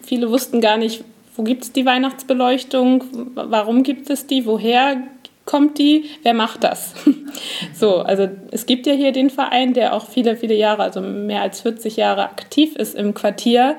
Viele 0.02 0.30
wussten 0.30 0.60
gar 0.60 0.76
nicht, 0.76 1.04
wo 1.36 1.42
gibt 1.42 1.64
es 1.64 1.72
die 1.72 1.84
Weihnachtsbeleuchtung, 1.84 3.04
warum 3.34 3.82
gibt 3.82 4.08
es 4.10 4.26
die, 4.26 4.46
woher 4.46 5.02
kommt 5.44 5.78
die, 5.78 6.10
wer 6.22 6.34
macht 6.34 6.64
das? 6.64 6.94
so, 7.74 7.98
also 7.98 8.28
es 8.50 8.66
gibt 8.66 8.86
ja 8.86 8.94
hier 8.94 9.12
den 9.12 9.30
Verein, 9.30 9.74
der 9.74 9.94
auch 9.94 10.08
viele, 10.08 10.36
viele 10.36 10.54
Jahre, 10.54 10.82
also 10.82 11.00
mehr 11.00 11.42
als 11.42 11.60
40 11.60 11.96
Jahre 11.96 12.24
aktiv 12.24 12.76
ist 12.76 12.94
im 12.94 13.14
Quartier. 13.14 13.76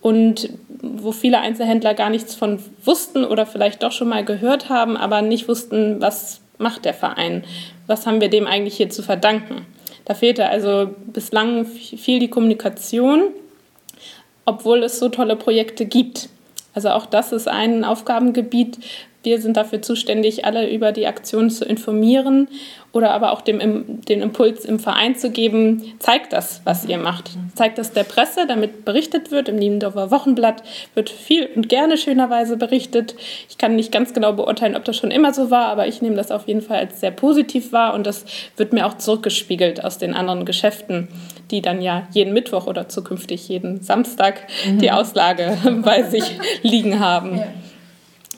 und 0.00 0.50
wo 0.80 1.12
viele 1.12 1.40
Einzelhändler 1.40 1.94
gar 1.94 2.10
nichts 2.10 2.34
von 2.34 2.60
wussten 2.84 3.24
oder 3.24 3.46
vielleicht 3.46 3.82
doch 3.82 3.92
schon 3.92 4.08
mal 4.08 4.24
gehört 4.24 4.68
haben, 4.68 4.96
aber 4.96 5.22
nicht 5.22 5.48
wussten, 5.48 6.00
was 6.00 6.40
macht 6.58 6.84
der 6.84 6.94
Verein, 6.94 7.44
was 7.86 8.06
haben 8.06 8.20
wir 8.20 8.28
dem 8.28 8.46
eigentlich 8.46 8.76
hier 8.76 8.90
zu 8.90 9.02
verdanken. 9.02 9.66
Da 10.04 10.14
fehlte 10.14 10.48
also 10.48 10.90
bislang 11.06 11.66
viel 11.66 12.18
die 12.18 12.30
Kommunikation, 12.30 13.24
obwohl 14.44 14.82
es 14.82 14.98
so 14.98 15.08
tolle 15.08 15.36
Projekte 15.36 15.84
gibt. 15.84 16.28
Also 16.74 16.90
auch 16.90 17.06
das 17.06 17.32
ist 17.32 17.48
ein 17.48 17.84
Aufgabengebiet, 17.84 18.78
wir 19.28 19.40
sind 19.40 19.58
dafür 19.58 19.82
zuständig, 19.82 20.46
alle 20.46 20.70
über 20.70 20.90
die 20.92 21.06
Aktion 21.06 21.50
zu 21.50 21.66
informieren 21.66 22.48
oder 22.92 23.10
aber 23.10 23.32
auch 23.32 23.42
dem, 23.42 23.60
den 24.06 24.22
Impuls 24.22 24.64
im 24.64 24.78
Verein 24.78 25.14
zu 25.14 25.30
geben, 25.30 25.92
zeigt 25.98 26.32
das, 26.32 26.62
was 26.64 26.86
ihr 26.86 26.96
macht. 26.96 27.30
Zeigt 27.54 27.76
das 27.76 27.92
der 27.92 28.04
Presse, 28.04 28.46
damit 28.46 28.86
berichtet 28.86 29.30
wird. 29.30 29.50
Im 29.50 29.56
Niendorfer 29.56 30.10
Wochenblatt 30.10 30.62
wird 30.94 31.10
viel 31.10 31.48
und 31.54 31.68
gerne 31.68 31.98
schönerweise 31.98 32.56
berichtet. 32.56 33.14
Ich 33.50 33.58
kann 33.58 33.76
nicht 33.76 33.92
ganz 33.92 34.14
genau 34.14 34.32
beurteilen, 34.32 34.74
ob 34.74 34.84
das 34.84 34.96
schon 34.96 35.10
immer 35.10 35.34
so 35.34 35.50
war, 35.50 35.66
aber 35.66 35.86
ich 35.86 36.00
nehme 36.00 36.16
das 36.16 36.30
auf 36.30 36.48
jeden 36.48 36.62
Fall 36.62 36.78
als 36.78 37.00
sehr 37.00 37.10
positiv 37.10 37.72
wahr 37.72 37.92
und 37.92 38.06
das 38.06 38.24
wird 38.56 38.72
mir 38.72 38.86
auch 38.86 38.96
zurückgespiegelt 38.96 39.84
aus 39.84 39.98
den 39.98 40.14
anderen 40.14 40.46
Geschäften, 40.46 41.08
die 41.50 41.60
dann 41.60 41.82
ja 41.82 42.08
jeden 42.12 42.32
Mittwoch 42.32 42.66
oder 42.66 42.88
zukünftig 42.88 43.48
jeden 43.48 43.82
Samstag 43.82 44.46
mhm. 44.66 44.78
die 44.78 44.90
Auslage 44.90 45.58
bei 45.84 46.04
sich 46.04 46.24
liegen 46.62 47.00
haben. 47.00 47.36
Ja. 47.36 47.46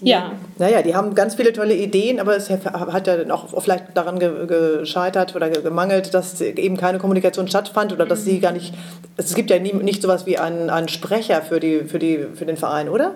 Ja. 0.02 0.33
Naja, 0.59 0.83
die 0.83 0.95
haben 0.95 1.14
ganz 1.14 1.35
viele 1.35 1.52
tolle 1.52 1.75
Ideen, 1.75 2.21
aber 2.21 2.37
es 2.37 2.50
hat 2.50 3.07
ja 3.07 3.16
dann 3.16 3.30
auch 3.30 3.62
vielleicht 3.62 3.85
daran 3.95 4.19
gescheitert 4.19 5.37
oder 5.37 5.50
gemangelt, 5.50 6.14
dass 6.14 6.40
eben 6.40 6.76
keine 6.76 6.99
Kommunikation 6.99 7.49
stattfand 7.49 7.92
oder 7.92 8.07
dass 8.07 8.25
sie 8.25 8.40
gar 8.40 8.52
nicht. 8.52 8.75
Es 9.16 9.35
gibt 9.35 9.50
ja 9.50 9.59
nie, 9.59 9.73
nicht 9.73 10.02
sowas 10.02 10.26
wie 10.26 10.38
einen, 10.38 10.71
einen 10.71 10.88
Sprecher 10.88 11.42
für, 11.42 11.61
die, 11.61 11.85
für, 11.85 11.99
die, 11.99 12.26
für 12.35 12.47
den 12.47 12.57
Verein, 12.57 12.88
oder? 12.88 13.14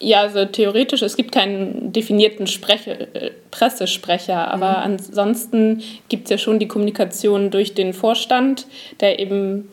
Ja, 0.00 0.20
also 0.20 0.44
theoretisch, 0.44 1.02
es 1.02 1.16
gibt 1.16 1.32
keinen 1.32 1.92
definierten 1.92 2.46
Sprecher, 2.46 3.00
äh, 3.14 3.30
Pressesprecher, 3.50 4.48
aber 4.48 4.70
mhm. 4.70 4.98
ansonsten 4.98 5.82
gibt 6.08 6.24
es 6.24 6.30
ja 6.30 6.38
schon 6.38 6.58
die 6.58 6.68
Kommunikation 6.68 7.50
durch 7.50 7.74
den 7.74 7.94
Vorstand, 7.94 8.66
der 9.00 9.18
eben 9.18 9.68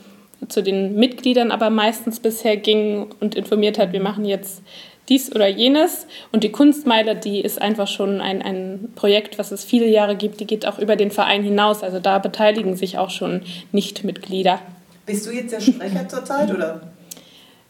zu 0.48 0.64
den 0.64 0.96
Mitgliedern 0.96 1.52
aber 1.52 1.70
meistens 1.70 2.20
bisher 2.20 2.58
ging 2.58 3.08
und 3.20 3.36
informiert 3.36 3.78
hat, 3.78 3.94
wir 3.94 4.02
machen 4.02 4.26
jetzt 4.26 4.64
dies 5.12 5.36
oder 5.36 5.48
jenes. 5.48 6.08
Und 6.32 6.44
die 6.44 6.52
Kunstmeile, 6.52 7.16
die 7.16 7.42
ist 7.42 7.62
einfach 7.62 7.88
schon 7.88 8.22
ein, 8.22 8.42
ein 8.42 8.90
Projekt, 8.96 9.38
was 9.38 9.52
es 9.52 9.64
viele 9.64 9.88
Jahre 9.88 10.16
gibt, 10.16 10.40
die 10.40 10.48
geht 10.48 10.66
auch 10.66 10.80
über 10.80 10.96
den 10.96 11.12
Verein 11.12 11.44
hinaus. 11.44 11.84
Also 11.84 12.00
da 12.00 12.18
beteiligen 12.18 12.76
sich 12.76 12.98
auch 12.98 13.10
schon 13.10 13.42
Nichtmitglieder. 13.74 14.60
Bist 15.06 15.28
du 15.28 15.32
jetzt 15.32 15.52
der 15.52 15.60
Sprecher 15.60 16.08
zurzeit 16.08 16.50
oder? 16.50 16.82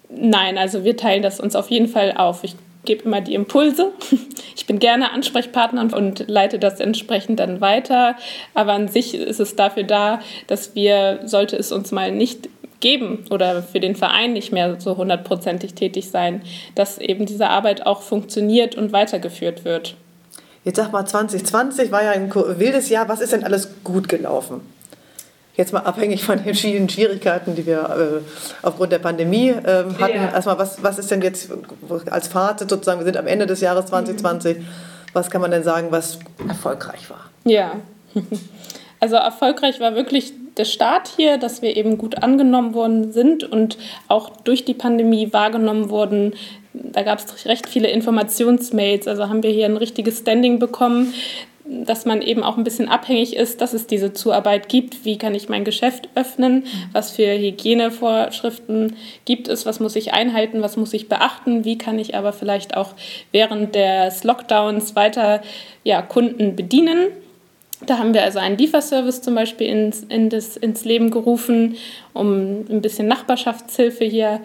Nein, 0.09 0.57
also 0.57 0.83
wir 0.83 0.95
teilen 0.95 1.23
das 1.23 1.39
uns 1.39 1.55
auf 1.55 1.71
jeden 1.71 1.87
Fall 1.87 2.13
auf. 2.15 2.43
Ich 2.43 2.55
gebe 2.85 3.03
immer 3.03 3.21
die 3.21 3.33
Impulse. 3.33 3.91
Ich 4.53 4.67
bin 4.67 4.79
gerne 4.79 5.11
Ansprechpartner 5.11 5.95
und 5.95 6.27
leite 6.27 6.59
das 6.59 6.79
entsprechend 6.79 7.39
dann 7.39 7.61
weiter. 7.61 8.15
Aber 8.53 8.73
an 8.73 8.89
sich 8.89 9.15
ist 9.15 9.39
es 9.39 9.55
dafür 9.55 9.83
da, 9.83 10.19
dass 10.47 10.75
wir, 10.75 11.21
sollte 11.23 11.55
es 11.55 11.71
uns 11.71 11.91
mal 11.91 12.11
nicht 12.11 12.47
geben 12.81 13.25
oder 13.29 13.63
für 13.63 13.79
den 13.79 13.95
Verein 13.95 14.33
nicht 14.33 14.51
mehr 14.51 14.79
so 14.79 14.97
hundertprozentig 14.97 15.73
tätig 15.73 16.09
sein, 16.09 16.41
dass 16.75 16.97
eben 16.97 17.25
diese 17.25 17.49
Arbeit 17.49 17.85
auch 17.85 18.01
funktioniert 18.01 18.75
und 18.75 18.91
weitergeführt 18.91 19.63
wird. 19.63 19.95
Jetzt 20.63 20.75
sag 20.75 20.91
mal, 20.91 21.05
2020 21.05 21.91
war 21.91 22.03
ja 22.03 22.11
ein 22.11 22.33
wildes 22.33 22.89
Jahr. 22.89 23.09
Was 23.09 23.21
ist 23.21 23.33
denn 23.33 23.43
alles 23.43 23.69
gut 23.83 24.09
gelaufen? 24.09 24.61
Jetzt 25.55 25.73
mal 25.73 25.79
abhängig 25.79 26.23
von 26.23 26.43
den 26.43 26.55
vielen 26.55 26.87
Schwierigkeiten, 26.87 27.55
die 27.55 27.65
wir 27.65 28.21
äh, 28.23 28.65
aufgrund 28.65 28.91
der 28.91 28.99
Pandemie 28.99 29.49
äh, 29.49 29.85
hatten. 29.99 30.15
Ja. 30.15 30.33
Erstmal, 30.33 30.57
was, 30.57 30.81
was 30.81 30.97
ist 30.97 31.11
denn 31.11 31.21
jetzt 31.21 31.49
als 32.09 32.27
Fazit 32.27 32.69
sozusagen? 32.69 32.99
Wir 32.99 33.05
sind 33.05 33.17
am 33.17 33.27
Ende 33.27 33.47
des 33.47 33.61
Jahres 33.61 33.87
2020. 33.87 34.59
Mhm. 34.59 34.67
Was 35.13 35.29
kann 35.29 35.41
man 35.41 35.51
denn 35.51 35.63
sagen, 35.63 35.87
was 35.91 36.19
erfolgreich 36.47 37.09
war? 37.09 37.25
Ja, 37.43 37.73
also 38.99 39.15
erfolgreich 39.17 39.79
war 39.79 39.93
wirklich 39.95 40.33
der 40.57 40.65
Start 40.65 41.09
hier, 41.15 41.37
dass 41.37 41.61
wir 41.61 41.75
eben 41.77 41.97
gut 41.97 42.21
angenommen 42.23 42.73
worden 42.73 43.11
sind 43.11 43.43
und 43.43 43.77
auch 44.07 44.29
durch 44.29 44.65
die 44.65 44.73
Pandemie 44.73 45.31
wahrgenommen 45.31 45.89
wurden. 45.89 46.33
Da 46.73 47.03
gab 47.03 47.19
es 47.19 47.45
recht 47.45 47.67
viele 47.67 47.89
Informationsmails, 47.89 49.07
also 49.07 49.29
haben 49.29 49.43
wir 49.43 49.51
hier 49.51 49.65
ein 49.65 49.77
richtiges 49.77 50.19
Standing 50.19 50.59
bekommen, 50.59 51.13
dass 51.63 52.05
man 52.05 52.21
eben 52.21 52.43
auch 52.43 52.57
ein 52.57 52.63
bisschen 52.63 52.89
abhängig 52.89 53.35
ist, 53.35 53.61
dass 53.61 53.73
es 53.73 53.87
diese 53.87 54.13
Zuarbeit 54.13 54.67
gibt. 54.67 55.05
Wie 55.05 55.17
kann 55.17 55.33
ich 55.35 55.47
mein 55.47 55.63
Geschäft 55.63 56.09
öffnen? 56.15 56.65
Was 56.91 57.11
für 57.11 57.37
Hygienevorschriften 57.37 58.97
gibt 59.25 59.47
es? 59.47 59.65
Was 59.65 59.79
muss 59.79 59.95
ich 59.95 60.13
einhalten? 60.13 60.61
Was 60.61 60.75
muss 60.75 60.93
ich 60.93 61.07
beachten? 61.07 61.63
Wie 61.63 61.77
kann 61.77 61.97
ich 61.97 62.15
aber 62.15 62.33
vielleicht 62.33 62.75
auch 62.75 62.93
während 63.31 63.75
des 63.75 64.23
Lockdowns 64.23 64.95
weiter 64.95 65.41
ja, 65.83 66.01
Kunden 66.01 66.55
bedienen? 66.57 67.07
Da 67.85 67.97
haben 67.97 68.13
wir 68.13 68.23
also 68.23 68.37
einen 68.37 68.57
Lieferservice 68.57 69.21
zum 69.21 69.33
Beispiel 69.33 69.67
ins, 69.67 70.03
in 70.03 70.29
das, 70.29 70.55
ins 70.55 70.85
Leben 70.85 71.09
gerufen, 71.09 71.77
um 72.13 72.65
ein 72.69 72.81
bisschen 72.81 73.07
Nachbarschaftshilfe 73.07 74.05
hier, 74.05 74.41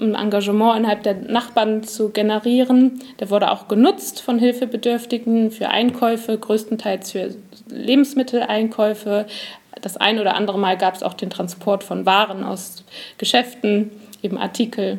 ein 0.00 0.14
Engagement 0.14 0.78
innerhalb 0.78 1.02
der 1.02 1.14
Nachbarn 1.14 1.82
zu 1.82 2.10
generieren. 2.10 3.00
Der 3.18 3.30
wurde 3.30 3.50
auch 3.50 3.66
genutzt 3.66 4.20
von 4.22 4.38
Hilfebedürftigen 4.38 5.50
für 5.50 5.68
Einkäufe, 5.68 6.38
größtenteils 6.38 7.10
für 7.12 7.34
Lebensmitteleinkäufe. 7.68 9.26
Das 9.82 9.96
ein 9.96 10.20
oder 10.20 10.34
andere 10.34 10.58
Mal 10.58 10.76
gab 10.76 10.94
es 10.94 11.02
auch 11.02 11.14
den 11.14 11.30
Transport 11.30 11.82
von 11.82 12.06
Waren 12.06 12.44
aus 12.44 12.84
Geschäften, 13.16 13.90
eben 14.22 14.38
Artikel. 14.38 14.98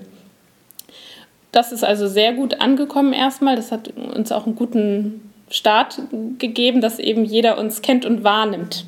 Das 1.51 1.71
ist 1.71 1.83
also 1.83 2.07
sehr 2.07 2.33
gut 2.33 2.61
angekommen 2.61 3.13
erstmal. 3.13 3.55
Das 3.55 3.71
hat 3.71 3.89
uns 3.97 4.31
auch 4.31 4.45
einen 4.45 4.55
guten 4.55 5.28
Start 5.49 5.99
gegeben, 6.37 6.81
dass 6.81 6.99
eben 6.99 7.25
jeder 7.25 7.57
uns 7.57 7.81
kennt 7.81 8.05
und 8.05 8.23
wahrnimmt. 8.23 8.85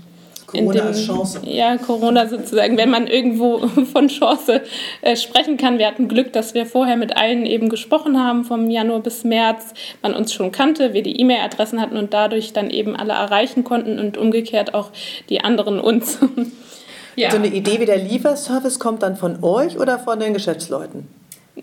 Corona 0.51 0.73
dem, 0.73 0.87
als 0.87 1.05
Chance. 1.05 1.41
Ja, 1.43 1.77
Corona 1.77 2.27
sozusagen, 2.27 2.77
wenn 2.77 2.89
man 2.89 3.07
irgendwo 3.07 3.59
von 3.91 4.07
Chance 4.09 4.61
äh, 5.01 5.15
sprechen 5.15 5.57
kann. 5.57 5.77
Wir 5.77 5.87
hatten 5.87 6.07
Glück, 6.07 6.33
dass 6.33 6.53
wir 6.53 6.65
vorher 6.65 6.97
mit 6.97 7.15
allen 7.15 7.45
eben 7.45 7.69
gesprochen 7.69 8.19
haben, 8.19 8.43
vom 8.43 8.69
Januar 8.69 8.99
bis 8.99 9.23
März, 9.23 9.73
man 10.01 10.13
uns 10.13 10.33
schon 10.33 10.51
kannte, 10.51 10.93
wir 10.93 11.03
die 11.03 11.19
E-Mail-Adressen 11.19 11.79
hatten 11.79 11.97
und 11.97 12.13
dadurch 12.13 12.53
dann 12.53 12.69
eben 12.69 12.95
alle 12.95 13.13
erreichen 13.13 13.63
konnten 13.63 13.99
und 13.99 14.17
umgekehrt 14.17 14.73
auch 14.73 14.91
die 15.29 15.41
anderen 15.41 15.79
uns. 15.79 16.19
ja. 17.15 17.31
So 17.31 17.37
eine 17.37 17.47
Idee 17.47 17.79
wie 17.79 17.85
der 17.85 17.97
Lieferservice 17.97 18.79
kommt 18.79 19.03
dann 19.03 19.15
von 19.15 19.43
euch 19.43 19.79
oder 19.79 19.99
von 19.99 20.19
den 20.19 20.33
Geschäftsleuten? 20.33 21.07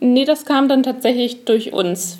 Nee, 0.01 0.25
das 0.25 0.45
kam 0.45 0.69
dann 0.69 0.83
tatsächlich 0.83 1.45
durch 1.45 1.73
uns 1.73 2.19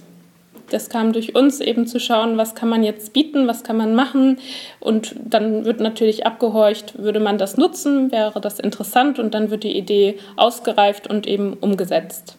das 0.71 0.89
kam 0.89 1.13
durch 1.13 1.35
uns 1.35 1.61
eben 1.61 1.87
zu 1.87 2.01
schauen, 2.01 2.37
was 2.37 2.55
kann 2.55 2.69
man 2.69 2.83
jetzt 2.83 3.13
bieten, 3.13 3.47
was 3.47 3.65
kann 3.65 3.77
man 3.77 3.95
machen. 3.95 4.39
Und 4.81 5.15
dann 5.25 5.65
wird 5.65 5.81
natürlich 5.81 6.27
abgehorcht, 6.27 6.99
würde 6.99 7.21
man 7.21 7.39
das 7.39 7.57
nutzen, 7.57 8.11
wäre 8.13 8.41
das 8.41 8.59
interessant 8.59 9.19
und 9.19 9.35
dann 9.35 9.51
wird 9.51 9.65
die 9.65 9.77
Idee 9.77 10.19
ausgereift 10.37 11.09
und 11.09 11.27
eben 11.27 11.55
umgesetzt. 11.55 12.38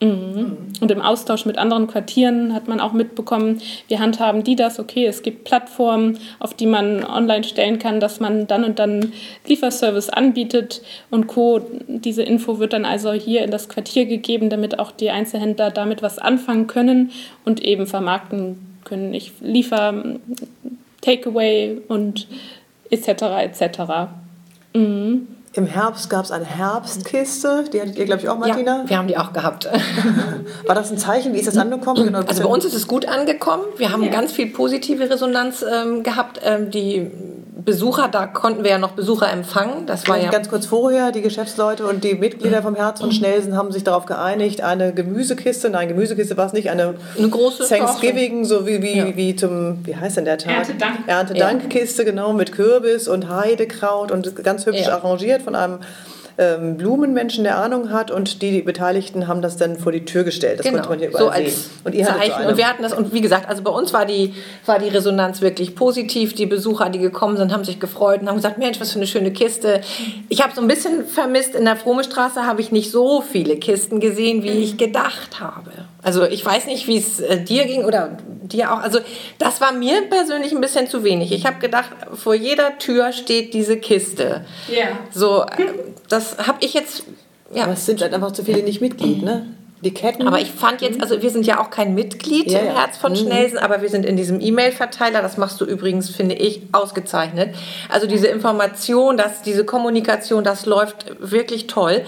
Mhm. 0.00 0.56
Und 0.80 0.90
im 0.90 1.02
Austausch 1.02 1.44
mit 1.44 1.58
anderen 1.58 1.88
Quartieren 1.88 2.54
hat 2.54 2.68
man 2.68 2.78
auch 2.78 2.92
mitbekommen, 2.92 3.60
wie 3.88 3.98
handhaben 3.98 4.44
die 4.44 4.54
das? 4.54 4.78
Okay, 4.78 5.06
es 5.06 5.22
gibt 5.22 5.42
Plattformen, 5.42 6.18
auf 6.38 6.54
die 6.54 6.66
man 6.66 7.04
online 7.04 7.42
stellen 7.42 7.80
kann, 7.80 7.98
dass 7.98 8.20
man 8.20 8.46
dann 8.46 8.62
und 8.62 8.78
dann 8.78 9.12
Lieferservice 9.46 10.08
anbietet 10.08 10.82
und 11.10 11.26
Co. 11.26 11.60
Diese 11.88 12.22
Info 12.22 12.60
wird 12.60 12.74
dann 12.74 12.84
also 12.84 13.12
hier 13.12 13.42
in 13.42 13.50
das 13.50 13.68
Quartier 13.68 14.06
gegeben, 14.06 14.50
damit 14.50 14.78
auch 14.78 14.92
die 14.92 15.10
Einzelhändler 15.10 15.70
damit 15.70 16.00
was 16.00 16.18
anfangen 16.18 16.68
können 16.68 17.10
und 17.44 17.60
eben 17.60 17.86
vermarkten 17.86 18.56
können. 18.84 19.14
Ich 19.14 19.32
liefere 19.40 20.20
Takeaway 21.00 21.80
und 21.88 22.28
etc. 22.90 23.08
etc. 23.42 23.80
Mhm. 24.74 25.26
Im 25.58 25.66
Herbst 25.66 26.08
gab 26.08 26.24
es 26.24 26.30
eine 26.30 26.44
Herbstkiste, 26.44 27.64
die 27.72 27.80
hattet 27.80 27.98
ihr, 27.98 28.04
glaube 28.04 28.22
ich, 28.22 28.28
auch, 28.28 28.38
Martina? 28.38 28.82
Ja, 28.82 28.88
wir 28.88 28.96
haben 28.96 29.08
die 29.08 29.16
auch 29.16 29.32
gehabt. 29.32 29.68
War 30.66 30.76
das 30.76 30.92
ein 30.92 30.98
Zeichen? 30.98 31.34
Wie 31.34 31.38
ist 31.38 31.48
das 31.48 31.56
angekommen? 31.56 32.04
Genau, 32.04 32.20
also 32.20 32.44
bei 32.44 32.48
uns 32.48 32.64
ist 32.64 32.74
es 32.74 32.86
gut 32.86 33.08
angekommen. 33.08 33.64
Wir 33.76 33.90
haben 33.90 34.04
ja. 34.04 34.08
ganz 34.08 34.30
viel 34.30 34.50
positive 34.50 35.10
Resonanz 35.10 35.64
ähm, 35.68 36.04
gehabt. 36.04 36.40
Ähm, 36.44 36.70
die 36.70 37.10
Besucher, 37.68 38.08
da 38.08 38.26
konnten 38.26 38.64
wir 38.64 38.70
ja 38.70 38.78
noch 38.78 38.92
Besucher 38.92 39.30
empfangen. 39.30 39.84
Das 39.84 40.08
war 40.08 40.16
ja 40.16 40.30
ganz 40.30 40.48
kurz 40.48 40.64
vorher, 40.64 41.12
die 41.12 41.20
Geschäftsleute 41.20 41.86
und 41.86 42.02
die 42.02 42.14
Mitglieder 42.14 42.62
vom 42.62 42.74
Herz 42.74 43.02
und 43.02 43.12
Schnellsen 43.12 43.54
haben 43.58 43.72
sich 43.72 43.84
darauf 43.84 44.06
geeinigt, 44.06 44.62
eine 44.62 44.94
Gemüsekiste, 44.94 45.68
nein, 45.68 45.86
Gemüsekiste 45.86 46.38
war 46.38 46.46
es 46.46 46.54
nicht, 46.54 46.70
eine, 46.70 46.94
eine 47.18 47.28
große 47.28 47.68
Thanksgiving, 47.68 48.46
so 48.46 48.66
wie, 48.66 48.80
wie, 48.80 48.96
ja. 48.96 49.16
wie 49.16 49.36
zum, 49.36 49.84
wie 49.84 49.94
heißt 49.94 50.16
denn 50.16 50.24
der 50.24 50.38
Tag? 50.38 50.54
Erntedank. 50.54 50.96
Erntedankkiste, 51.06 52.06
genau, 52.06 52.32
mit 52.32 52.52
Kürbis 52.52 53.06
und 53.06 53.28
Heidekraut 53.28 54.12
und 54.12 54.42
ganz 54.42 54.64
hübsch 54.64 54.86
ja. 54.86 54.94
arrangiert 54.94 55.42
von 55.42 55.54
einem 55.54 55.80
ähm, 56.38 56.76
Blumenmenschen, 56.76 57.42
der 57.42 57.58
Ahnung 57.58 57.90
hat 57.90 58.12
und 58.12 58.42
die, 58.42 58.52
die 58.52 58.62
Beteiligten 58.62 59.26
haben 59.26 59.42
das 59.42 59.56
dann 59.56 59.76
vor 59.76 59.90
die 59.90 60.04
Tür 60.04 60.22
gestellt. 60.22 60.60
Das 60.60 60.66
genau. 60.66 60.78
konnte 60.78 60.90
man 60.90 60.98
hier 61.00 61.10
so 61.10 61.24
überall 61.24 61.42
als 61.42 61.64
sehen. 61.64 61.70
Und 61.82 61.94
ihr 61.96 62.06
Zeichen. 62.06 62.42
So 62.42 62.48
und 62.48 62.56
wir 62.56 62.68
hatten 62.68 62.82
das, 62.84 62.92
und 62.92 63.12
wie 63.12 63.20
gesagt, 63.20 63.48
also 63.48 63.62
bei 63.62 63.72
uns 63.72 63.92
war 63.92 64.06
die, 64.06 64.34
war 64.64 64.78
die 64.78 64.88
Resonanz 64.88 65.40
wirklich 65.40 65.74
positiv. 65.74 66.34
Die 66.34 66.46
Besucher, 66.46 66.90
die 66.90 67.00
gekommen 67.00 67.36
sind, 67.36 67.52
haben 67.52 67.64
sich 67.64 67.80
gefreut 67.80 68.20
und 68.20 68.28
haben 68.28 68.36
gesagt, 68.36 68.56
Mensch, 68.56 68.80
was 68.80 68.92
für 68.92 69.00
eine 69.00 69.08
schöne 69.08 69.32
Kiste. 69.32 69.80
Ich 70.28 70.40
habe 70.40 70.54
so 70.54 70.60
ein 70.60 70.68
bisschen 70.68 71.06
vermisst, 71.06 71.56
in 71.56 71.64
der 71.64 71.74
Frohmestraße 71.74 72.46
habe 72.46 72.60
ich 72.60 72.70
nicht 72.70 72.92
so 72.92 73.20
viele 73.20 73.56
Kisten 73.56 73.98
gesehen, 73.98 74.44
wie 74.44 74.50
ich 74.50 74.76
gedacht 74.76 75.40
habe. 75.40 75.72
Also 76.08 76.24
ich 76.24 76.42
weiß 76.42 76.64
nicht, 76.64 76.86
wie 76.86 76.96
es 76.96 77.20
äh, 77.20 77.38
dir 77.38 77.66
ging 77.66 77.84
oder 77.84 78.16
dir 78.42 78.72
auch. 78.72 78.78
Also 78.78 78.98
das 79.38 79.60
war 79.60 79.72
mir 79.72 80.08
persönlich 80.08 80.52
ein 80.52 80.60
bisschen 80.62 80.86
zu 80.86 81.04
wenig. 81.04 81.32
Ich 81.32 81.44
habe 81.44 81.58
gedacht, 81.58 81.90
vor 82.14 82.34
jeder 82.34 82.78
Tür 82.78 83.12
steht 83.12 83.52
diese 83.52 83.76
Kiste. 83.76 84.46
Ja. 84.68 84.74
Yeah. 84.74 84.88
So, 85.12 85.42
äh, 85.42 85.66
das 86.08 86.38
habe 86.38 86.56
ich 86.60 86.72
jetzt. 86.72 87.02
Ja. 87.52 87.64
Aber 87.64 87.74
es 87.74 87.84
sind 87.84 88.00
halt 88.00 88.14
einfach 88.14 88.32
zu 88.32 88.42
viele 88.42 88.62
nicht 88.62 88.80
Mitglied, 88.80 89.22
ne? 89.22 89.48
Die 89.84 89.92
Ketten. 89.92 90.26
Aber 90.26 90.40
ich 90.40 90.50
fand 90.50 90.80
jetzt, 90.80 91.02
also 91.02 91.20
wir 91.20 91.28
sind 91.28 91.46
ja 91.46 91.60
auch 91.60 91.68
kein 91.68 91.94
Mitglied 91.94 92.50
ja, 92.50 92.60
im 92.60 92.74
Herz 92.74 92.96
von 92.96 93.12
mhm. 93.12 93.16
Schnelsen, 93.16 93.58
aber 93.58 93.82
wir 93.82 93.90
sind 93.90 94.06
in 94.06 94.16
diesem 94.16 94.40
E-Mail-Verteiler. 94.40 95.20
Das 95.20 95.36
machst 95.36 95.60
du 95.60 95.66
übrigens, 95.66 96.08
finde 96.08 96.36
ich, 96.36 96.62
ausgezeichnet. 96.72 97.54
Also 97.90 98.06
diese 98.06 98.28
Information, 98.28 99.18
dass 99.18 99.42
diese 99.42 99.66
Kommunikation, 99.66 100.42
das 100.42 100.64
läuft 100.64 101.14
wirklich 101.20 101.66
toll. 101.66 102.02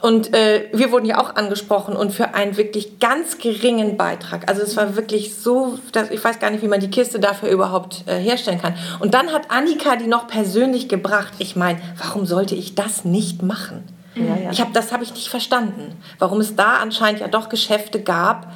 Und 0.00 0.32
äh, 0.32 0.68
wir 0.72 0.92
wurden 0.92 1.06
ja 1.06 1.20
auch 1.20 1.34
angesprochen 1.34 1.96
und 1.96 2.12
für 2.12 2.34
einen 2.34 2.56
wirklich 2.56 3.00
ganz 3.00 3.38
geringen 3.38 3.96
Beitrag. 3.96 4.48
Also 4.48 4.62
es 4.62 4.76
war 4.76 4.94
wirklich 4.94 5.34
so, 5.34 5.78
dass, 5.92 6.10
ich 6.10 6.22
weiß 6.22 6.38
gar 6.38 6.50
nicht, 6.50 6.62
wie 6.62 6.68
man 6.68 6.78
die 6.78 6.90
Kiste 6.90 7.18
dafür 7.18 7.48
überhaupt 7.48 8.04
äh, 8.06 8.16
herstellen 8.16 8.60
kann. 8.60 8.74
Und 9.00 9.14
dann 9.14 9.32
hat 9.32 9.50
Annika 9.50 9.96
die 9.96 10.06
noch 10.06 10.28
persönlich 10.28 10.88
gebracht. 10.88 11.32
Ich 11.38 11.56
meine, 11.56 11.80
warum 11.96 12.26
sollte 12.26 12.54
ich 12.54 12.76
das 12.76 13.04
nicht 13.04 13.42
machen? 13.42 13.82
Ja, 14.14 14.36
ja. 14.36 14.50
Ich 14.52 14.60
hab, 14.60 14.72
das 14.72 14.92
habe 14.92 15.02
ich 15.02 15.14
nicht 15.14 15.28
verstanden. 15.28 15.96
Warum 16.20 16.40
es 16.40 16.54
da 16.54 16.76
anscheinend 16.76 17.20
ja 17.20 17.28
doch 17.28 17.48
Geschäfte 17.48 18.00
gab, 18.00 18.52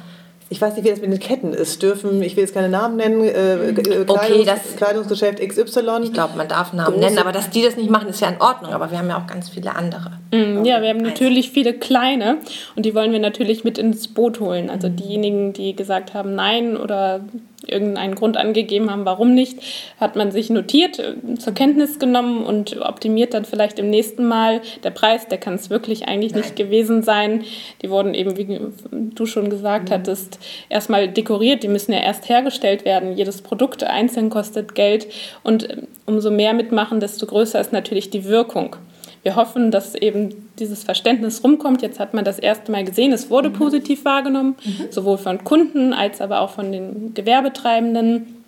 ich 0.49 0.61
weiß 0.61 0.75
nicht, 0.75 0.85
wie 0.85 0.89
das 0.91 1.01
mit 1.01 1.11
den 1.11 1.19
Ketten 1.19 1.51
ist. 1.51 1.81
Dürfen, 1.81 2.21
ich 2.21 2.35
will 2.35 2.43
jetzt 2.43 2.53
keine 2.53 2.69
Namen 2.69 2.95
nennen, 2.97 3.23
äh, 3.23 3.69
äh 3.69 3.73
Kleidungs 3.73 4.09
okay, 4.09 4.45
das, 4.45 4.75
Kleidungsgeschäft 4.75 5.39
XY. 5.39 6.01
Ich 6.03 6.13
glaube, 6.13 6.37
man 6.37 6.47
darf 6.47 6.73
Namen 6.73 6.99
nennen, 6.99 7.17
aber 7.17 7.31
dass 7.31 7.49
die 7.49 7.63
das 7.63 7.75
nicht 7.75 7.89
machen, 7.89 8.09
ist 8.09 8.21
ja 8.21 8.29
in 8.29 8.39
Ordnung. 8.39 8.71
Aber 8.71 8.91
wir 8.91 8.99
haben 8.99 9.09
ja 9.09 9.17
auch 9.17 9.25
ganz 9.25 9.49
viele 9.49 9.75
andere. 9.75 10.11
Mm, 10.33 10.65
ja, 10.65 10.81
wir 10.81 10.89
haben 10.89 11.01
natürlich 11.01 11.51
viele 11.51 11.73
kleine 11.73 12.39
und 12.75 12.87
die 12.87 12.95
wollen 12.95 13.11
wir 13.11 13.19
natürlich 13.19 13.63
mit 13.63 13.77
ins 13.77 14.07
Boot 14.07 14.39
holen. 14.39 14.71
Also 14.71 14.89
diejenigen, 14.89 15.53
die 15.53 15.75
gesagt 15.75 16.15
haben 16.15 16.33
Nein 16.33 16.75
oder 16.75 17.21
irgendeinen 17.67 18.15
Grund 18.15 18.35
angegeben 18.35 18.89
haben, 18.89 19.05
warum 19.05 19.35
nicht, 19.35 19.59
hat 19.99 20.15
man 20.15 20.31
sich 20.31 20.49
notiert, 20.49 20.97
äh, 20.97 21.35
zur 21.37 21.53
Kenntnis 21.53 21.99
genommen 21.99 22.43
und 22.43 22.81
optimiert 22.81 23.35
dann 23.35 23.45
vielleicht 23.45 23.77
im 23.77 23.91
nächsten 23.91 24.25
Mal. 24.25 24.61
Der 24.83 24.89
Preis, 24.89 25.27
der 25.27 25.37
kann 25.37 25.53
es 25.53 25.69
wirklich 25.69 26.07
eigentlich 26.07 26.33
Nein. 26.33 26.41
nicht 26.41 26.55
gewesen 26.55 27.03
sein. 27.03 27.43
Die 27.83 27.91
wurden 27.91 28.15
eben, 28.15 28.35
wie 28.35 28.59
du 28.91 29.25
schon 29.27 29.51
gesagt 29.51 29.89
mhm. 29.89 29.93
hattest, 29.93 30.39
erstmal 30.67 31.07
dekoriert. 31.07 31.61
Die 31.61 31.67
müssen 31.67 31.93
ja 31.93 31.99
erst 31.99 32.27
hergestellt 32.27 32.85
werden. 32.85 33.15
Jedes 33.15 33.43
Produkt 33.43 33.83
einzeln 33.83 34.31
kostet 34.31 34.73
Geld 34.73 35.05
und 35.43 35.69
äh, 35.69 35.77
umso 36.07 36.31
mehr 36.31 36.55
mitmachen, 36.55 36.99
desto 36.99 37.27
größer 37.27 37.61
ist 37.61 37.71
natürlich 37.71 38.09
die 38.09 38.25
Wirkung 38.25 38.77
wir 39.23 39.37
hoffen, 39.37 39.71
dass 39.71 39.95
eben 39.95 40.49
dieses 40.59 40.83
Verständnis 40.83 41.43
rumkommt. 41.43 41.81
Jetzt 41.81 41.99
hat 41.99 42.13
man 42.13 42.25
das 42.25 42.39
erste 42.39 42.71
Mal 42.71 42.83
gesehen, 42.83 43.13
es 43.13 43.29
wurde 43.29 43.49
mhm. 43.49 43.53
positiv 43.53 44.05
wahrgenommen, 44.05 44.55
mhm. 44.63 44.87
sowohl 44.91 45.17
von 45.17 45.43
Kunden 45.43 45.93
als 45.93 46.21
aber 46.21 46.41
auch 46.41 46.51
von 46.51 46.71
den 46.71 47.13
Gewerbetreibenden. 47.13 48.39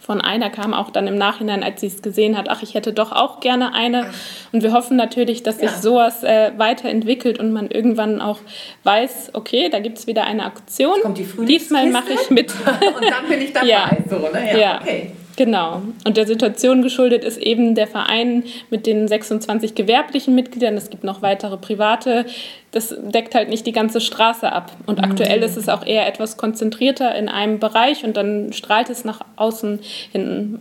Von 0.00 0.20
einer 0.20 0.50
kam 0.50 0.74
auch 0.74 0.90
dann 0.90 1.06
im 1.06 1.16
Nachhinein, 1.16 1.62
als 1.62 1.80
sie 1.80 1.86
es 1.86 2.02
gesehen 2.02 2.36
hat, 2.36 2.50
ach, 2.50 2.62
ich 2.62 2.74
hätte 2.74 2.92
doch 2.92 3.10
auch 3.10 3.40
gerne 3.40 3.72
eine. 3.72 4.10
Und 4.52 4.62
wir 4.62 4.72
hoffen 4.72 4.98
natürlich, 4.98 5.42
dass 5.42 5.60
sich 5.60 5.70
ja. 5.70 5.80
sowas 5.80 6.22
äh, 6.22 6.52
weiterentwickelt 6.58 7.38
und 7.38 7.52
man 7.52 7.70
irgendwann 7.70 8.20
auch 8.20 8.40
weiß, 8.82 9.30
okay, 9.32 9.70
da 9.70 9.78
gibt 9.78 9.96
es 9.96 10.06
wieder 10.06 10.24
eine 10.24 10.44
Aktion. 10.44 11.00
Kommt 11.00 11.16
die 11.16 11.26
Diesmal 11.46 11.88
mache 11.88 12.12
ich 12.12 12.28
mit. 12.28 12.52
und 12.96 13.02
dann 13.02 13.26
bin 13.30 13.40
ich 13.40 13.52
dabei. 13.54 13.66
Ja. 13.66 13.90
So, 14.10 14.18
ne? 14.18 14.46
ja, 14.52 14.58
ja. 14.58 14.80
Okay. 14.82 15.12
Genau. 15.36 15.82
Und 16.04 16.16
der 16.16 16.26
Situation 16.26 16.82
geschuldet 16.82 17.24
ist 17.24 17.38
eben 17.38 17.74
der 17.74 17.86
Verein 17.86 18.44
mit 18.70 18.86
den 18.86 19.08
26 19.08 19.74
gewerblichen 19.74 20.34
Mitgliedern. 20.34 20.76
Es 20.76 20.90
gibt 20.90 21.02
noch 21.02 21.22
weitere 21.22 21.56
private. 21.56 22.26
Das 22.70 22.94
deckt 23.02 23.34
halt 23.34 23.48
nicht 23.48 23.66
die 23.66 23.72
ganze 23.72 24.00
Straße 24.00 24.50
ab. 24.52 24.72
Und 24.86 24.98
mhm. 24.98 25.04
aktuell 25.04 25.42
ist 25.42 25.56
es 25.56 25.68
auch 25.68 25.84
eher 25.84 26.06
etwas 26.06 26.36
konzentrierter 26.36 27.14
in 27.14 27.28
einem 27.28 27.58
Bereich 27.58 28.04
und 28.04 28.16
dann 28.16 28.52
strahlt 28.52 28.90
es 28.90 29.04
nach 29.04 29.22
außen 29.36 29.80
hin 30.12 30.58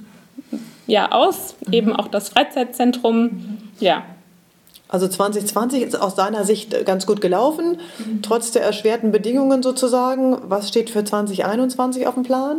ja, 0.87 1.11
aus. 1.11 1.55
Mhm. 1.65 1.73
Eben 1.73 1.95
auch 1.95 2.07
das 2.07 2.29
Freizeitzentrum. 2.29 3.23
Mhm. 3.23 3.57
Ja. 3.79 4.03
Also 4.89 5.07
2020 5.07 5.81
ist 5.81 5.99
aus 5.99 6.15
deiner 6.15 6.43
Sicht 6.45 6.85
ganz 6.85 7.05
gut 7.07 7.19
gelaufen, 7.19 7.79
mhm. 7.97 8.21
trotz 8.21 8.51
der 8.51 8.63
erschwerten 8.63 9.11
Bedingungen 9.11 9.63
sozusagen. 9.63 10.37
Was 10.47 10.69
steht 10.69 10.89
für 10.89 11.03
2021 11.03 12.05
auf 12.07 12.13
dem 12.13 12.23
Plan? 12.23 12.57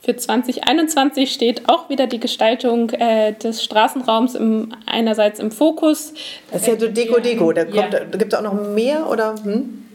Für 0.00 0.14
2021 0.14 1.32
steht 1.32 1.68
auch 1.68 1.88
wieder 1.88 2.06
die 2.06 2.20
Gestaltung 2.20 2.90
äh, 2.90 3.32
des 3.32 3.64
Straßenraums 3.64 4.34
im, 4.34 4.72
einerseits 4.86 5.40
im 5.40 5.50
Fokus. 5.50 6.12
Das 6.52 6.62
ist 6.62 6.68
ja 6.68 6.78
so 6.78 6.88
Deko-Deko. 6.88 7.52
Da, 7.52 7.64
ja. 7.64 7.88
da 7.88 8.04
gibt 8.04 8.32
es 8.32 8.38
auch 8.38 8.42
noch 8.42 8.54
mehr 8.54 9.08
oder? 9.10 9.34
Hm? 9.42 9.85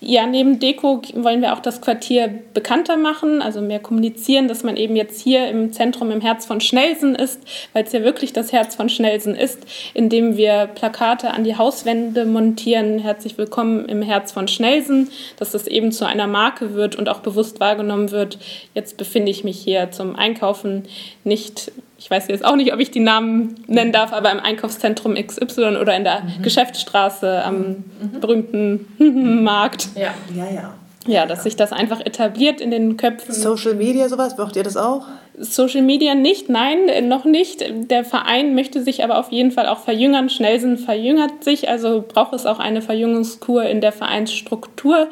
Ja, 0.00 0.26
neben 0.26 0.60
Deko 0.60 1.00
wollen 1.14 1.40
wir 1.40 1.54
auch 1.54 1.60
das 1.60 1.80
Quartier 1.80 2.28
bekannter 2.52 2.98
machen, 2.98 3.40
also 3.40 3.62
mehr 3.62 3.78
kommunizieren, 3.78 4.46
dass 4.46 4.62
man 4.62 4.76
eben 4.76 4.94
jetzt 4.94 5.22
hier 5.22 5.48
im 5.48 5.72
Zentrum 5.72 6.10
im 6.10 6.20
Herz 6.20 6.44
von 6.44 6.60
Schnelsen 6.60 7.14
ist, 7.14 7.40
weil 7.72 7.84
es 7.84 7.92
ja 7.92 8.04
wirklich 8.04 8.34
das 8.34 8.52
Herz 8.52 8.74
von 8.74 8.90
Schnelsen 8.90 9.34
ist, 9.34 9.60
indem 9.94 10.36
wir 10.36 10.66
Plakate 10.66 11.30
an 11.30 11.44
die 11.44 11.56
Hauswände 11.56 12.26
montieren. 12.26 12.98
Herzlich 12.98 13.38
willkommen 13.38 13.86
im 13.86 14.02
Herz 14.02 14.32
von 14.32 14.48
Schnelsen, 14.48 15.10
dass 15.38 15.52
das 15.52 15.66
eben 15.66 15.90
zu 15.92 16.04
einer 16.04 16.26
Marke 16.26 16.74
wird 16.74 16.94
und 16.94 17.08
auch 17.08 17.20
bewusst 17.20 17.58
wahrgenommen 17.58 18.10
wird. 18.10 18.38
Jetzt 18.74 18.98
befinde 18.98 19.30
ich 19.30 19.44
mich 19.44 19.58
hier 19.58 19.92
zum 19.92 20.14
Einkaufen 20.14 20.82
nicht 21.24 21.72
ich 21.98 22.10
weiß 22.10 22.28
jetzt 22.28 22.44
auch 22.44 22.56
nicht, 22.56 22.72
ob 22.74 22.80
ich 22.80 22.90
die 22.90 23.00
Namen 23.00 23.54
nennen 23.66 23.92
darf, 23.92 24.12
aber 24.12 24.30
im 24.30 24.40
Einkaufszentrum 24.40 25.14
XY 25.14 25.76
oder 25.80 25.96
in 25.96 26.04
der 26.04 26.22
mhm. 26.22 26.42
Geschäftsstraße 26.42 27.42
am 27.42 27.58
mhm. 27.58 28.20
berühmten 28.20 29.42
Markt. 29.44 29.88
Ja, 29.94 30.14
ja, 30.34 30.50
ja. 30.50 30.74
Ja, 31.06 31.26
dass 31.26 31.44
sich 31.44 31.56
das 31.56 31.72
einfach 31.72 32.00
etabliert 32.00 32.60
in 32.60 32.70
den 32.70 32.96
Köpfen. 32.96 33.34
Social 33.34 33.74
Media, 33.74 34.08
sowas, 34.08 34.36
braucht 34.36 34.56
ihr 34.56 34.62
das 34.62 34.76
auch? 34.76 35.06
Social 35.38 35.82
Media 35.82 36.14
nicht, 36.14 36.48
nein, 36.48 37.08
noch 37.08 37.24
nicht. 37.24 37.64
Der 37.90 38.04
Verein 38.04 38.54
möchte 38.54 38.82
sich 38.82 39.04
aber 39.04 39.18
auf 39.18 39.30
jeden 39.30 39.50
Fall 39.50 39.68
auch 39.68 39.80
verjüngern. 39.80 40.30
Schnellsen 40.30 40.78
verjüngert 40.78 41.44
sich, 41.44 41.68
also 41.68 42.02
braucht 42.06 42.32
es 42.32 42.46
auch 42.46 42.58
eine 42.58 42.80
Verjüngungskur 42.80 43.64
in 43.64 43.80
der 43.80 43.92
Vereinsstruktur 43.92 45.08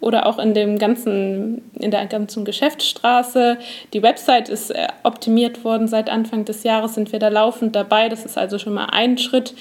oder 0.00 0.26
auch 0.26 0.38
in, 0.38 0.54
dem 0.54 0.78
ganzen, 0.78 1.70
in 1.78 1.90
der 1.90 2.06
ganzen 2.06 2.44
Geschäftsstraße. 2.44 3.58
Die 3.92 4.02
Website 4.02 4.48
ist 4.48 4.70
äh, 4.70 4.86
optimiert 5.02 5.64
worden. 5.64 5.86
Seit 5.88 6.08
Anfang 6.08 6.44
des 6.44 6.62
Jahres 6.62 6.94
sind 6.94 7.12
wir 7.12 7.18
da 7.18 7.28
laufend 7.28 7.76
dabei. 7.76 8.08
Das 8.08 8.24
ist 8.24 8.38
also 8.38 8.58
schon 8.58 8.74
mal 8.74 8.86
ein 8.86 9.18
Schritt 9.18 9.54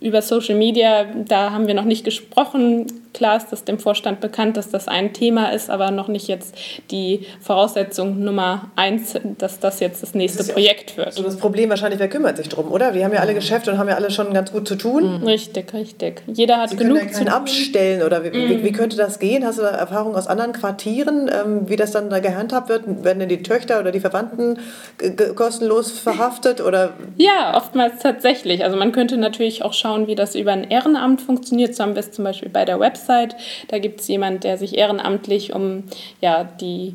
über 0.00 0.22
Social 0.22 0.56
Media, 0.56 1.04
da 1.04 1.52
haben 1.52 1.66
wir 1.66 1.74
noch 1.74 1.84
nicht 1.84 2.04
gesprochen. 2.04 2.86
Klar 3.14 3.36
ist 3.36 3.48
das 3.50 3.64
dem 3.64 3.78
Vorstand 3.78 4.20
bekannt, 4.20 4.56
dass 4.56 4.70
das 4.70 4.86
ein 4.86 5.12
Thema 5.12 5.52
ist, 5.52 5.70
aber 5.70 5.90
noch 5.90 6.08
nicht 6.08 6.28
jetzt 6.28 6.54
die 6.90 7.26
Voraussetzung 7.40 8.22
Nummer 8.22 8.70
eins, 8.76 9.14
dass 9.38 9.58
das 9.60 9.80
jetzt 9.80 10.02
das 10.02 10.14
nächste 10.14 10.38
das 10.38 10.52
Projekt 10.52 10.96
wird. 10.96 11.14
So 11.14 11.22
das 11.22 11.36
Problem 11.36 11.70
wahrscheinlich, 11.70 11.98
wer 11.98 12.08
kümmert 12.08 12.36
sich 12.36 12.48
drum, 12.48 12.70
oder? 12.70 12.94
Wir 12.94 13.04
haben 13.04 13.12
ja 13.12 13.20
alle 13.20 13.34
Geschäfte 13.34 13.72
und 13.72 13.78
haben 13.78 13.88
ja 13.88 13.94
alle 13.94 14.10
schon 14.10 14.32
ganz 14.32 14.52
gut 14.52 14.68
zu 14.68 14.76
tun. 14.76 15.20
Mhm. 15.20 15.26
Richtig, 15.26 15.72
richtig. 15.72 16.22
Jeder 16.26 16.58
hat 16.58 16.70
Sie 16.70 16.76
genug 16.76 16.98
können 16.98 17.10
ja 17.10 17.18
keinen 17.18 17.28
abstellen 17.28 18.02
oder 18.02 18.22
wie, 18.24 18.28
mhm. 18.28 18.50
wie, 18.50 18.64
wie, 18.64 18.72
könnte 18.72 18.96
das 18.96 19.18
gehen? 19.18 19.44
Hast 19.44 19.58
du 19.58 19.62
da 19.62 19.70
Erfahrungen 19.70 20.14
aus 20.14 20.26
anderen 20.26 20.52
Quartieren, 20.52 21.30
ähm, 21.32 21.68
wie 21.68 21.76
das 21.76 21.92
dann 21.92 22.10
da 22.10 22.20
gehandhabt 22.20 22.68
wird? 22.68 23.04
Werden 23.04 23.20
denn 23.20 23.28
die 23.28 23.42
Töchter 23.42 23.80
oder 23.80 23.90
die 23.90 24.00
Verwandten 24.00 24.58
kostenlos 25.34 25.92
verhaftet 25.92 26.60
oder? 26.60 26.94
Ja, 27.16 27.56
oftmals 27.56 28.02
tatsächlich. 28.02 28.64
Also 28.64 28.76
man 28.76 28.92
könnte 28.92 29.16
natürlich 29.16 29.64
auch 29.64 29.72
schauen, 29.72 30.06
wie 30.06 30.14
das 30.14 30.34
über 30.34 30.52
ein 30.52 30.64
Ehrenamt 30.70 31.20
funktioniert. 31.20 31.74
So 31.74 31.84
haben 31.84 31.94
wir 31.94 32.00
es 32.00 32.12
zum 32.12 32.24
Beispiel 32.24 32.48
bei 32.48 32.64
der 32.64 32.78
Website. 32.78 32.97
Da 33.06 33.78
gibt 33.78 34.00
es 34.00 34.08
jemanden, 34.08 34.40
der 34.40 34.58
sich 34.58 34.76
ehrenamtlich 34.76 35.54
um 35.54 35.84
ja, 36.20 36.44
die 36.44 36.94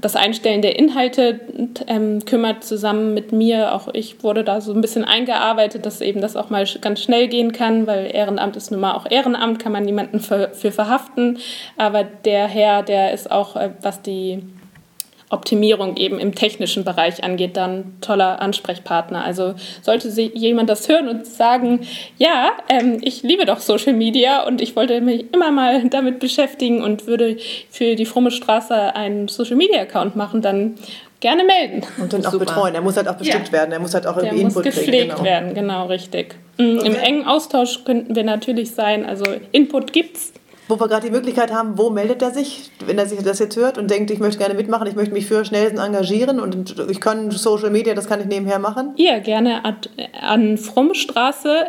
das 0.00 0.16
Einstellen 0.16 0.62
der 0.62 0.78
Inhalte 0.78 1.40
ähm, 1.86 2.24
kümmert 2.24 2.64
zusammen 2.64 3.14
mit 3.14 3.32
mir. 3.32 3.74
Auch 3.74 3.88
ich 3.92 4.22
wurde 4.22 4.44
da 4.44 4.60
so 4.60 4.72
ein 4.72 4.80
bisschen 4.80 5.04
eingearbeitet, 5.04 5.86
dass 5.86 6.00
eben 6.00 6.20
das 6.20 6.36
auch 6.36 6.50
mal 6.50 6.66
ganz 6.80 7.02
schnell 7.02 7.28
gehen 7.28 7.52
kann, 7.52 7.86
weil 7.86 8.14
Ehrenamt 8.14 8.56
ist 8.56 8.70
nun 8.70 8.80
mal 8.80 8.94
auch 8.94 9.06
Ehrenamt, 9.08 9.58
kann 9.58 9.72
man 9.72 9.84
niemanden 9.84 10.20
für, 10.20 10.50
für 10.52 10.72
verhaften. 10.72 11.38
Aber 11.76 12.04
der 12.04 12.46
Herr, 12.46 12.82
der 12.82 13.12
ist 13.12 13.30
auch, 13.30 13.56
äh, 13.56 13.70
was 13.80 14.02
die 14.02 14.42
Optimierung 15.28 15.96
eben 15.96 16.20
im 16.20 16.34
technischen 16.34 16.84
Bereich 16.84 17.24
angeht, 17.24 17.56
dann 17.56 17.96
toller 18.00 18.40
Ansprechpartner. 18.40 19.24
Also 19.24 19.54
sollte 19.82 20.08
jemand 20.08 20.70
das 20.70 20.88
hören 20.88 21.08
und 21.08 21.26
sagen, 21.26 21.80
ja, 22.16 22.52
ähm, 22.68 22.98
ich 23.02 23.22
liebe 23.22 23.44
doch 23.44 23.58
Social 23.58 23.92
Media 23.92 24.46
und 24.46 24.60
ich 24.60 24.76
wollte 24.76 25.00
mich 25.00 25.26
immer 25.32 25.50
mal 25.50 25.88
damit 25.88 26.20
beschäftigen 26.20 26.82
und 26.82 27.06
würde 27.08 27.38
für 27.70 27.96
die 27.96 28.06
Fromme 28.06 28.30
Straße 28.30 28.94
einen 28.94 29.26
Social 29.26 29.56
Media 29.56 29.80
Account 29.80 30.14
machen, 30.14 30.42
dann 30.42 30.76
gerne 31.20 31.44
melden. 31.44 31.82
Und 31.98 32.12
dann 32.12 32.24
auch 32.24 32.32
Super. 32.32 32.44
betreuen. 32.44 32.74
Er 32.74 32.82
muss 32.82 32.96
halt 32.96 33.08
auch 33.08 33.16
bestückt 33.16 33.48
ja. 33.48 33.52
werden. 33.52 33.72
Er 33.72 33.80
muss 33.80 33.94
halt 33.94 34.06
auch 34.06 34.16
irgendwie 34.16 34.36
Der 34.36 34.46
Input 34.46 34.64
muss 34.64 34.74
gepflegt 34.74 34.90
kriegen, 34.90 35.08
genau. 35.10 35.24
werden, 35.24 35.54
genau, 35.54 35.86
richtig. 35.86 36.36
Mhm, 36.58 36.78
okay. 36.78 36.86
Im 36.86 36.94
engen 36.94 37.26
Austausch 37.26 37.84
könnten 37.84 38.14
wir 38.14 38.22
natürlich 38.22 38.70
sein. 38.72 39.04
Also 39.04 39.24
Input 39.52 39.92
gibt's. 39.92 40.32
Wo 40.68 40.80
wir 40.80 40.88
gerade 40.88 41.06
die 41.06 41.12
Möglichkeit 41.12 41.52
haben, 41.52 41.78
wo 41.78 41.90
meldet 41.90 42.22
er 42.22 42.32
sich, 42.32 42.70
wenn 42.84 42.98
er 42.98 43.06
sich 43.06 43.22
das 43.22 43.38
jetzt 43.38 43.56
hört 43.56 43.78
und 43.78 43.90
denkt, 43.90 44.10
ich 44.10 44.18
möchte 44.18 44.38
gerne 44.38 44.54
mitmachen, 44.54 44.86
ich 44.88 44.96
möchte 44.96 45.14
mich 45.14 45.26
für 45.26 45.44
Schnellsten 45.44 45.78
engagieren 45.78 46.40
und 46.40 46.74
ich 46.90 47.00
kann 47.00 47.30
Social 47.30 47.70
Media, 47.70 47.94
das 47.94 48.08
kann 48.08 48.20
ich 48.20 48.26
nebenher 48.26 48.58
machen? 48.58 48.92
Ja, 48.96 49.18
gerne 49.20 49.62
an 50.20 50.58
Frommstraße 50.58 51.66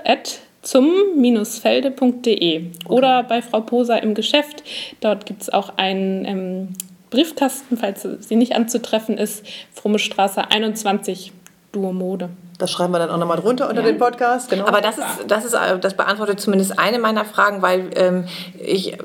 zum-felde.de 0.62 2.58
okay. 2.58 2.72
oder 2.88 3.24
bei 3.24 3.42
Frau 3.42 3.62
Poser 3.62 4.04
im 4.04 4.14
Geschäft. 4.16 4.64
Dort 5.00 5.26
gibt 5.26 5.42
es 5.44 5.50
auch 5.50 5.78
einen 5.78 6.26
ähm, 6.26 6.70
Briefkasten, 7.10 7.78
falls 7.78 8.06
sie 8.20 8.36
nicht 8.36 8.56
anzutreffen 8.56 9.18
ist, 9.18 9.46
Fromme 9.74 10.00
Straße 10.00 10.50
21, 10.50 11.32
Duo 11.78 11.94
Mode. 11.94 12.30
Das 12.58 12.72
schreiben 12.72 12.92
wir 12.92 12.98
dann 12.98 13.12
auch 13.12 13.18
nochmal 13.18 13.38
drunter 13.38 13.70
unter 13.70 13.82
ja. 13.82 13.88
den 13.88 14.00
Podcast. 14.00 14.50
Genau. 14.50 14.66
Aber 14.66 14.82
das 14.82 14.98
ist, 14.98 15.06
das 15.28 15.46
ist, 15.46 15.56
das 15.82 15.94
beantwortet 15.94 16.40
zumindest 16.40 16.80
eine 16.80 16.98
meiner 16.98 17.24
Fragen, 17.24 17.62
weil 17.62 17.92
ähm, 17.96 18.26
ich 18.60 18.98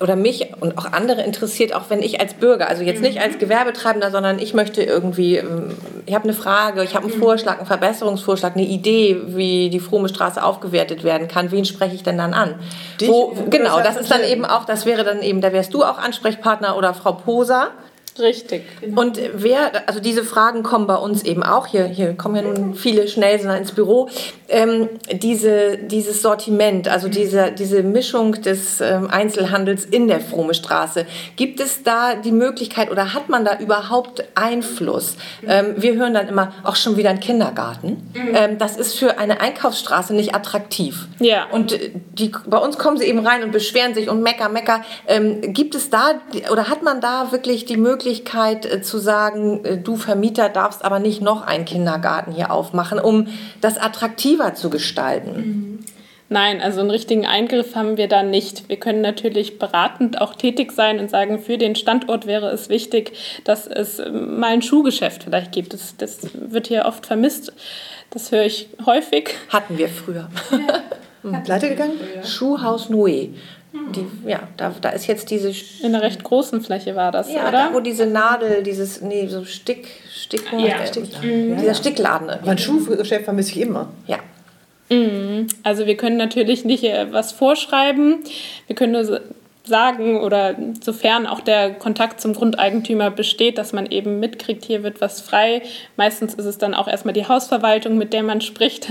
oder 0.00 0.16
mich 0.16 0.50
und 0.60 0.78
auch 0.78 0.92
andere 0.92 1.22
interessiert, 1.22 1.74
auch 1.74 1.84
wenn 1.88 2.02
ich 2.02 2.20
als 2.20 2.34
Bürger, 2.34 2.68
also 2.68 2.82
jetzt 2.82 3.00
nicht 3.00 3.20
als 3.20 3.34
mhm. 3.34 3.38
Gewerbetreibender, 3.38 4.10
sondern 4.10 4.38
ich 4.38 4.52
möchte 4.52 4.82
irgendwie, 4.82 5.36
ähm, 5.36 5.76
ich 6.06 6.14
habe 6.14 6.24
eine 6.24 6.32
Frage, 6.32 6.82
ich 6.82 6.94
habe 6.96 7.06
einen 7.06 7.16
mhm. 7.16 7.20
Vorschlag, 7.20 7.58
einen 7.58 7.66
Verbesserungsvorschlag, 7.66 8.56
eine 8.56 8.66
Idee, 8.66 9.16
wie 9.26 9.70
die 9.70 9.80
Frome 9.80 10.08
Straße 10.08 10.42
aufgewertet 10.42 11.04
werden 11.04 11.28
kann. 11.28 11.52
Wen 11.52 11.64
spreche 11.64 11.94
ich 11.94 12.02
denn 12.02 12.18
dann 12.18 12.34
an? 12.34 12.56
Dich, 13.00 13.08
Wo, 13.08 13.32
genau, 13.48 13.80
das 13.80 13.96
ist 13.96 14.10
dann 14.10 14.24
eben 14.24 14.44
auch, 14.44 14.64
das 14.64 14.86
wäre 14.86 15.04
dann 15.04 15.22
eben, 15.22 15.40
da 15.40 15.52
wärst 15.52 15.72
du 15.72 15.84
auch 15.84 15.98
Ansprechpartner 15.98 16.76
oder 16.76 16.94
Frau 16.94 17.12
Poser. 17.12 17.68
Richtig. 18.18 18.64
Genau. 18.80 19.00
Und 19.00 19.20
wer, 19.34 19.88
also 19.88 20.00
diese 20.00 20.24
Fragen 20.24 20.62
kommen 20.62 20.86
bei 20.86 20.96
uns 20.96 21.22
eben 21.22 21.42
auch, 21.42 21.66
hier, 21.66 21.84
hier 21.84 22.14
kommen 22.14 22.36
ja 22.36 22.42
nun 22.42 22.74
viele 22.74 23.06
Schnellsender 23.08 23.56
ins 23.56 23.72
Büro, 23.72 24.08
ähm, 24.48 24.88
diese, 25.12 25.78
dieses 25.78 26.22
Sortiment, 26.22 26.88
also 26.88 27.08
diese, 27.08 27.52
diese 27.52 27.82
Mischung 27.82 28.32
des 28.32 28.80
ähm, 28.80 29.08
Einzelhandels 29.10 29.84
in 29.84 30.08
der 30.08 30.20
Fromme 30.20 30.54
Straße, 30.54 31.06
gibt 31.36 31.60
es 31.60 31.82
da 31.82 32.14
die 32.14 32.32
Möglichkeit 32.32 32.90
oder 32.90 33.14
hat 33.14 33.28
man 33.28 33.44
da 33.44 33.58
überhaupt 33.58 34.24
Einfluss? 34.34 35.16
Ähm, 35.46 35.74
wir 35.76 35.94
hören 35.94 36.14
dann 36.14 36.28
immer, 36.28 36.52
auch 36.64 36.76
schon 36.76 36.96
wieder 36.96 37.10
ein 37.10 37.20
Kindergarten. 37.20 38.10
Mhm. 38.14 38.34
Ähm, 38.34 38.58
das 38.58 38.76
ist 38.76 38.98
für 38.98 39.18
eine 39.18 39.40
Einkaufsstraße 39.40 40.14
nicht 40.14 40.34
attraktiv. 40.34 41.06
Ja. 41.20 41.46
Und 41.52 41.72
äh, 41.72 41.90
die, 42.12 42.32
bei 42.46 42.58
uns 42.58 42.78
kommen 42.78 42.96
sie 42.96 43.04
eben 43.04 43.20
rein 43.20 43.42
und 43.42 43.52
beschweren 43.52 43.94
sich 43.94 44.08
und 44.08 44.22
mecker, 44.22 44.48
mecker. 44.48 44.82
Ähm, 45.06 45.52
gibt 45.52 45.74
es 45.74 45.90
da 45.90 46.14
oder 46.50 46.68
hat 46.68 46.82
man 46.82 47.00
da 47.00 47.32
wirklich 47.32 47.64
die 47.66 47.76
Möglichkeit, 47.76 48.07
Möglichkeit 48.08 48.64
äh, 48.64 48.80
zu 48.80 48.98
sagen, 48.98 49.64
äh, 49.64 49.76
du 49.76 49.96
Vermieter 49.96 50.48
darfst 50.48 50.84
aber 50.84 50.98
nicht 50.98 51.20
noch 51.20 51.42
einen 51.42 51.66
Kindergarten 51.66 52.32
hier 52.32 52.50
aufmachen, 52.50 52.98
um 52.98 53.26
das 53.60 53.76
attraktiver 53.76 54.54
zu 54.54 54.70
gestalten? 54.70 55.36
Mhm. 55.36 55.78
Nein, 56.30 56.60
also 56.60 56.80
einen 56.80 56.90
richtigen 56.90 57.24
Eingriff 57.26 57.74
haben 57.74 57.96
wir 57.96 58.06
da 58.06 58.22
nicht. 58.22 58.68
Wir 58.68 58.76
können 58.78 59.00
natürlich 59.00 59.58
beratend 59.58 60.20
auch 60.20 60.34
tätig 60.34 60.72
sein 60.72 61.00
und 61.00 61.10
sagen, 61.10 61.38
für 61.38 61.56
den 61.56 61.74
Standort 61.74 62.26
wäre 62.26 62.50
es 62.50 62.68
wichtig, 62.68 63.12
dass 63.44 63.66
es 63.66 63.98
ähm, 63.98 64.38
mal 64.40 64.52
ein 64.52 64.62
Schuhgeschäft 64.62 65.24
vielleicht 65.24 65.52
gibt. 65.52 65.74
Das, 65.74 65.96
das 65.96 66.20
wird 66.34 66.66
hier 66.66 66.86
oft 66.86 67.06
vermisst. 67.06 67.52
Das 68.10 68.32
höre 68.32 68.44
ich 68.44 68.68
häufig. 68.86 69.34
Hatten 69.50 69.76
wir 69.76 69.88
früher. 69.88 70.30
Ja. 70.50 70.82
Pleite 71.44 71.68
gegangen? 71.68 71.98
Schuhhaus 72.24 72.88
Noé. 72.90 73.30
Die, 73.94 74.28
ja, 74.28 74.48
da, 74.56 74.74
da 74.80 74.90
ist 74.90 75.06
jetzt 75.06 75.30
diese. 75.30 75.50
In 75.82 75.94
einer 75.94 76.02
recht 76.02 76.22
großen 76.22 76.60
Fläche 76.60 76.94
war 76.94 77.12
das, 77.12 77.32
ja, 77.32 77.42
oder? 77.48 77.52
Da, 77.52 77.70
wo 77.72 77.80
diese 77.80 78.06
Nadel, 78.06 78.62
dieses, 78.62 79.00
nee, 79.00 79.26
so 79.26 79.44
Stick, 79.44 79.88
Stick, 80.12 80.42
ja. 80.52 80.86
Stick 80.86 81.04
mhm. 81.22 81.56
dieser 81.58 81.74
Stickladen. 81.74 82.30
Mein 82.44 82.58
Schuhgeschäft 82.58 83.24
vermisse 83.24 83.52
ich 83.52 83.60
immer. 83.60 83.88
Ja. 84.06 84.18
Mhm. 84.90 85.46
Also 85.62 85.86
wir 85.86 85.96
können 85.96 86.16
natürlich 86.16 86.64
nicht 86.64 86.84
äh, 86.84 87.12
was 87.12 87.32
vorschreiben. 87.32 88.24
Wir 88.66 88.76
können 88.76 88.92
nur 88.92 89.20
sagen 89.68 90.20
oder 90.20 90.56
sofern 90.80 91.26
auch 91.26 91.40
der 91.40 91.74
Kontakt 91.74 92.20
zum 92.20 92.34
Grundeigentümer 92.34 93.10
besteht, 93.10 93.58
dass 93.58 93.72
man 93.72 93.86
eben 93.86 94.18
mitkriegt, 94.20 94.64
hier 94.64 94.82
wird 94.82 95.00
was 95.00 95.20
frei. 95.20 95.62
Meistens 95.96 96.34
ist 96.34 96.46
es 96.46 96.58
dann 96.58 96.74
auch 96.74 96.88
erstmal 96.88 97.14
die 97.14 97.28
Hausverwaltung, 97.28 97.98
mit 97.98 98.12
der 98.12 98.22
man 98.22 98.40
spricht. 98.40 98.88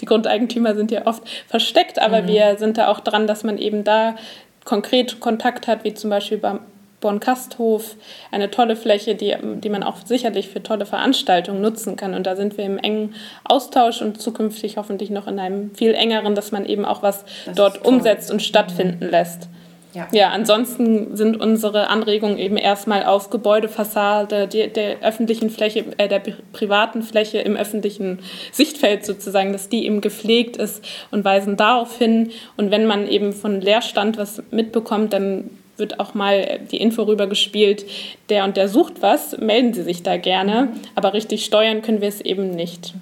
Die 0.00 0.06
Grundeigentümer 0.06 0.74
sind 0.74 0.90
ja 0.90 1.06
oft 1.06 1.22
versteckt, 1.46 1.98
aber 1.98 2.22
mhm. 2.22 2.28
wir 2.28 2.56
sind 2.58 2.78
da 2.78 2.88
auch 2.88 3.00
dran, 3.00 3.26
dass 3.26 3.44
man 3.44 3.58
eben 3.58 3.84
da 3.84 4.16
konkret 4.64 5.20
Kontakt 5.20 5.66
hat, 5.66 5.84
wie 5.84 5.94
zum 5.94 6.10
Beispiel 6.10 6.38
beim 6.38 6.60
Bornkasthof, 7.04 7.96
eine 8.30 8.50
tolle 8.50 8.76
Fläche, 8.76 9.14
die, 9.14 9.36
die 9.42 9.68
man 9.68 9.82
auch 9.82 9.98
sicherlich 10.06 10.48
für 10.48 10.62
tolle 10.62 10.86
Veranstaltungen 10.86 11.60
nutzen 11.60 11.96
kann. 11.96 12.14
Und 12.14 12.26
da 12.26 12.34
sind 12.34 12.56
wir 12.56 12.64
im 12.64 12.78
engen 12.78 13.14
Austausch 13.44 14.00
und 14.00 14.22
zukünftig 14.22 14.78
hoffentlich 14.78 15.10
noch 15.10 15.26
in 15.26 15.38
einem 15.38 15.74
viel 15.74 15.92
engeren, 15.92 16.34
dass 16.34 16.50
man 16.50 16.64
eben 16.64 16.86
auch 16.86 17.02
was 17.02 17.26
das 17.44 17.56
dort 17.56 17.84
umsetzt 17.84 18.30
und 18.30 18.40
stattfinden 18.40 19.10
lässt. 19.10 19.48
Ja. 19.94 20.08
ja, 20.12 20.30
ansonsten 20.30 21.16
sind 21.16 21.40
unsere 21.40 21.88
Anregungen 21.88 22.36
eben 22.36 22.56
erstmal 22.56 23.04
auf 23.04 23.30
Gebäudefassade 23.30 24.48
die, 24.48 24.68
der 24.68 25.00
öffentlichen 25.02 25.50
Fläche, 25.50 25.84
äh, 25.98 26.08
der 26.08 26.20
privaten 26.52 27.02
Fläche 27.02 27.38
im 27.38 27.54
öffentlichen 27.54 28.18
Sichtfeld 28.50 29.06
sozusagen, 29.06 29.52
dass 29.52 29.68
die 29.68 29.86
eben 29.86 30.00
gepflegt 30.00 30.56
ist 30.56 30.84
und 31.12 31.24
weisen 31.24 31.56
darauf 31.56 31.96
hin. 31.96 32.32
Und 32.56 32.72
wenn 32.72 32.86
man 32.86 33.06
eben 33.06 33.32
von 33.32 33.60
Leerstand 33.60 34.18
was 34.18 34.42
mitbekommt, 34.50 35.12
dann 35.12 35.50
wird 35.76 36.00
auch 36.00 36.14
mal 36.14 36.60
die 36.70 36.80
Info 36.80 37.02
rübergespielt, 37.02 37.84
der 38.28 38.44
und 38.44 38.56
der 38.56 38.68
sucht 38.68 39.00
was, 39.00 39.38
melden 39.38 39.74
Sie 39.74 39.82
sich 39.82 40.02
da 40.02 40.16
gerne. 40.16 40.68
Aber 40.94 41.12
richtig 41.12 41.44
steuern 41.44 41.82
können 41.82 42.00
wir 42.00 42.08
es 42.08 42.20
eben 42.20 42.50
nicht. 42.50 42.94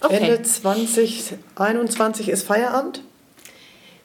Okay. 0.00 0.16
Ende 0.16 0.42
2021 0.42 2.28
ist 2.28 2.46
Feierabend? 2.46 3.02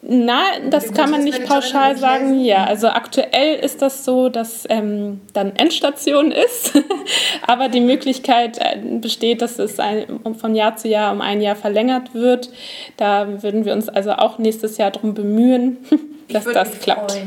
Na, 0.05 0.41
das 0.69 0.91
kann 0.91 1.11
man 1.11 1.23
nicht 1.23 1.45
pauschal 1.45 1.95
sagen. 1.95 2.43
Ja, 2.43 2.65
also 2.65 2.89
aktuell 2.89 3.55
ist 3.55 3.81
das 3.81 4.03
so, 4.03 4.27
dass 4.27 4.65
ähm, 4.69 5.21
dann 5.31 5.55
Endstation 5.55 6.31
ist, 6.31 6.73
aber 7.47 7.69
die 7.69 7.79
Möglichkeit 7.79 8.57
äh, 8.57 8.79
besteht, 8.99 9.41
dass 9.41 9.59
es 9.59 9.79
ein, 9.79 10.19
von 10.37 10.55
Jahr 10.55 10.75
zu 10.75 10.89
Jahr 10.89 11.13
um 11.13 11.21
ein 11.21 11.39
Jahr 11.39 11.55
verlängert 11.55 12.13
wird. 12.13 12.49
Da 12.97 13.41
würden 13.41 13.63
wir 13.63 13.71
uns 13.71 13.87
also 13.87 14.11
auch 14.11 14.39
nächstes 14.39 14.77
Jahr 14.77 14.91
darum 14.91 15.13
bemühen, 15.13 15.77
dass 16.29 16.43
das 16.43 16.79
klappt. 16.79 17.17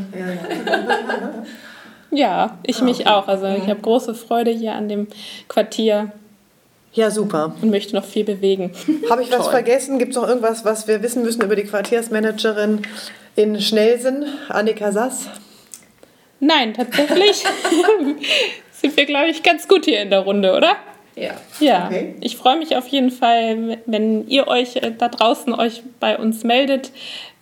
Ja, 2.10 2.58
ich 2.62 2.82
mich 2.82 3.06
auch. 3.06 3.26
Also 3.26 3.46
ich 3.46 3.68
habe 3.68 3.80
große 3.80 4.14
Freude 4.14 4.50
hier 4.50 4.74
an 4.74 4.88
dem 4.88 5.08
Quartier. 5.48 6.12
Ja, 6.96 7.10
super. 7.10 7.54
Und 7.60 7.70
möchte 7.70 7.94
noch 7.94 8.04
viel 8.04 8.24
bewegen. 8.24 8.72
Habe 9.10 9.22
ich 9.22 9.30
was 9.30 9.42
Toll. 9.42 9.50
vergessen? 9.50 9.98
Gibt 9.98 10.12
es 10.12 10.16
noch 10.16 10.26
irgendwas, 10.26 10.64
was 10.64 10.88
wir 10.88 11.02
wissen 11.02 11.22
müssen 11.22 11.42
über 11.42 11.54
die 11.54 11.64
Quartiersmanagerin 11.64 12.82
in 13.36 13.60
Schnellsinn, 13.60 14.24
Annika 14.48 14.90
Sass? 14.92 15.28
Nein, 16.40 16.72
tatsächlich 16.72 17.44
sind 18.72 18.96
wir, 18.96 19.04
glaube 19.04 19.28
ich, 19.28 19.42
ganz 19.42 19.68
gut 19.68 19.84
hier 19.84 20.00
in 20.00 20.08
der 20.08 20.20
Runde, 20.20 20.54
oder? 20.54 20.76
Ja. 21.16 21.32
Ja, 21.60 21.86
okay. 21.86 22.14
ich 22.20 22.38
freue 22.38 22.58
mich 22.58 22.76
auf 22.76 22.88
jeden 22.88 23.10
Fall, 23.10 23.76
wenn 23.84 24.26
ihr 24.28 24.48
euch 24.48 24.76
äh, 24.76 24.92
da 24.96 25.08
draußen 25.08 25.52
euch 25.54 25.82
bei 26.00 26.18
uns 26.18 26.44
meldet. 26.44 26.92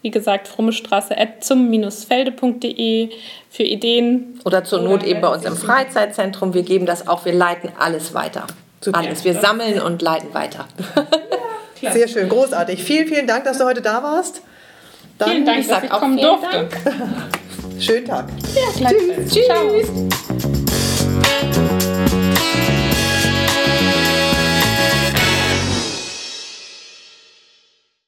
Wie 0.02 0.10
gesagt, 0.10 0.48
frommestraße 0.48 1.14
zum-felde.de 1.40 3.08
für 3.50 3.62
Ideen. 3.62 4.40
Oder 4.44 4.64
zur 4.64 4.82
Not 4.82 5.04
eben 5.04 5.20
bei 5.20 5.28
uns 5.28 5.44
im 5.44 5.56
Freizeitzentrum. 5.56 6.54
Wir 6.54 6.62
geben 6.62 6.86
das 6.86 7.06
auch, 7.06 7.24
wir 7.24 7.32
leiten 7.32 7.70
alles 7.78 8.14
weiter. 8.14 8.48
Super. 8.84 8.98
Alles. 8.98 9.24
Wir 9.24 9.32
sammeln 9.40 9.80
und 9.80 10.02
leiten 10.02 10.34
weiter. 10.34 10.66
Ja, 11.80 11.92
Sehr 11.92 12.08
schön, 12.08 12.30
großartig. 12.30 12.82
Vielen, 12.82 13.06
vielen 13.06 13.26
Dank, 13.26 13.44
dass 13.44 13.58
du 13.58 13.64
heute 13.64 13.82
da 13.82 14.02
warst. 14.02 14.40
Dann, 15.18 15.28
vielen 15.28 15.44
Dank, 15.44 15.58
ich 15.58 15.66
dass 15.66 15.82
ich 15.82 15.90
kommen 15.90 16.16
durfte. 16.16 16.66
Schönen 17.78 18.06
Tag. 18.06 18.24
Ja, 18.54 18.88
Tschüss. 18.88 19.34
Tschüss. 19.34 19.46
Ciao. 21.52 21.68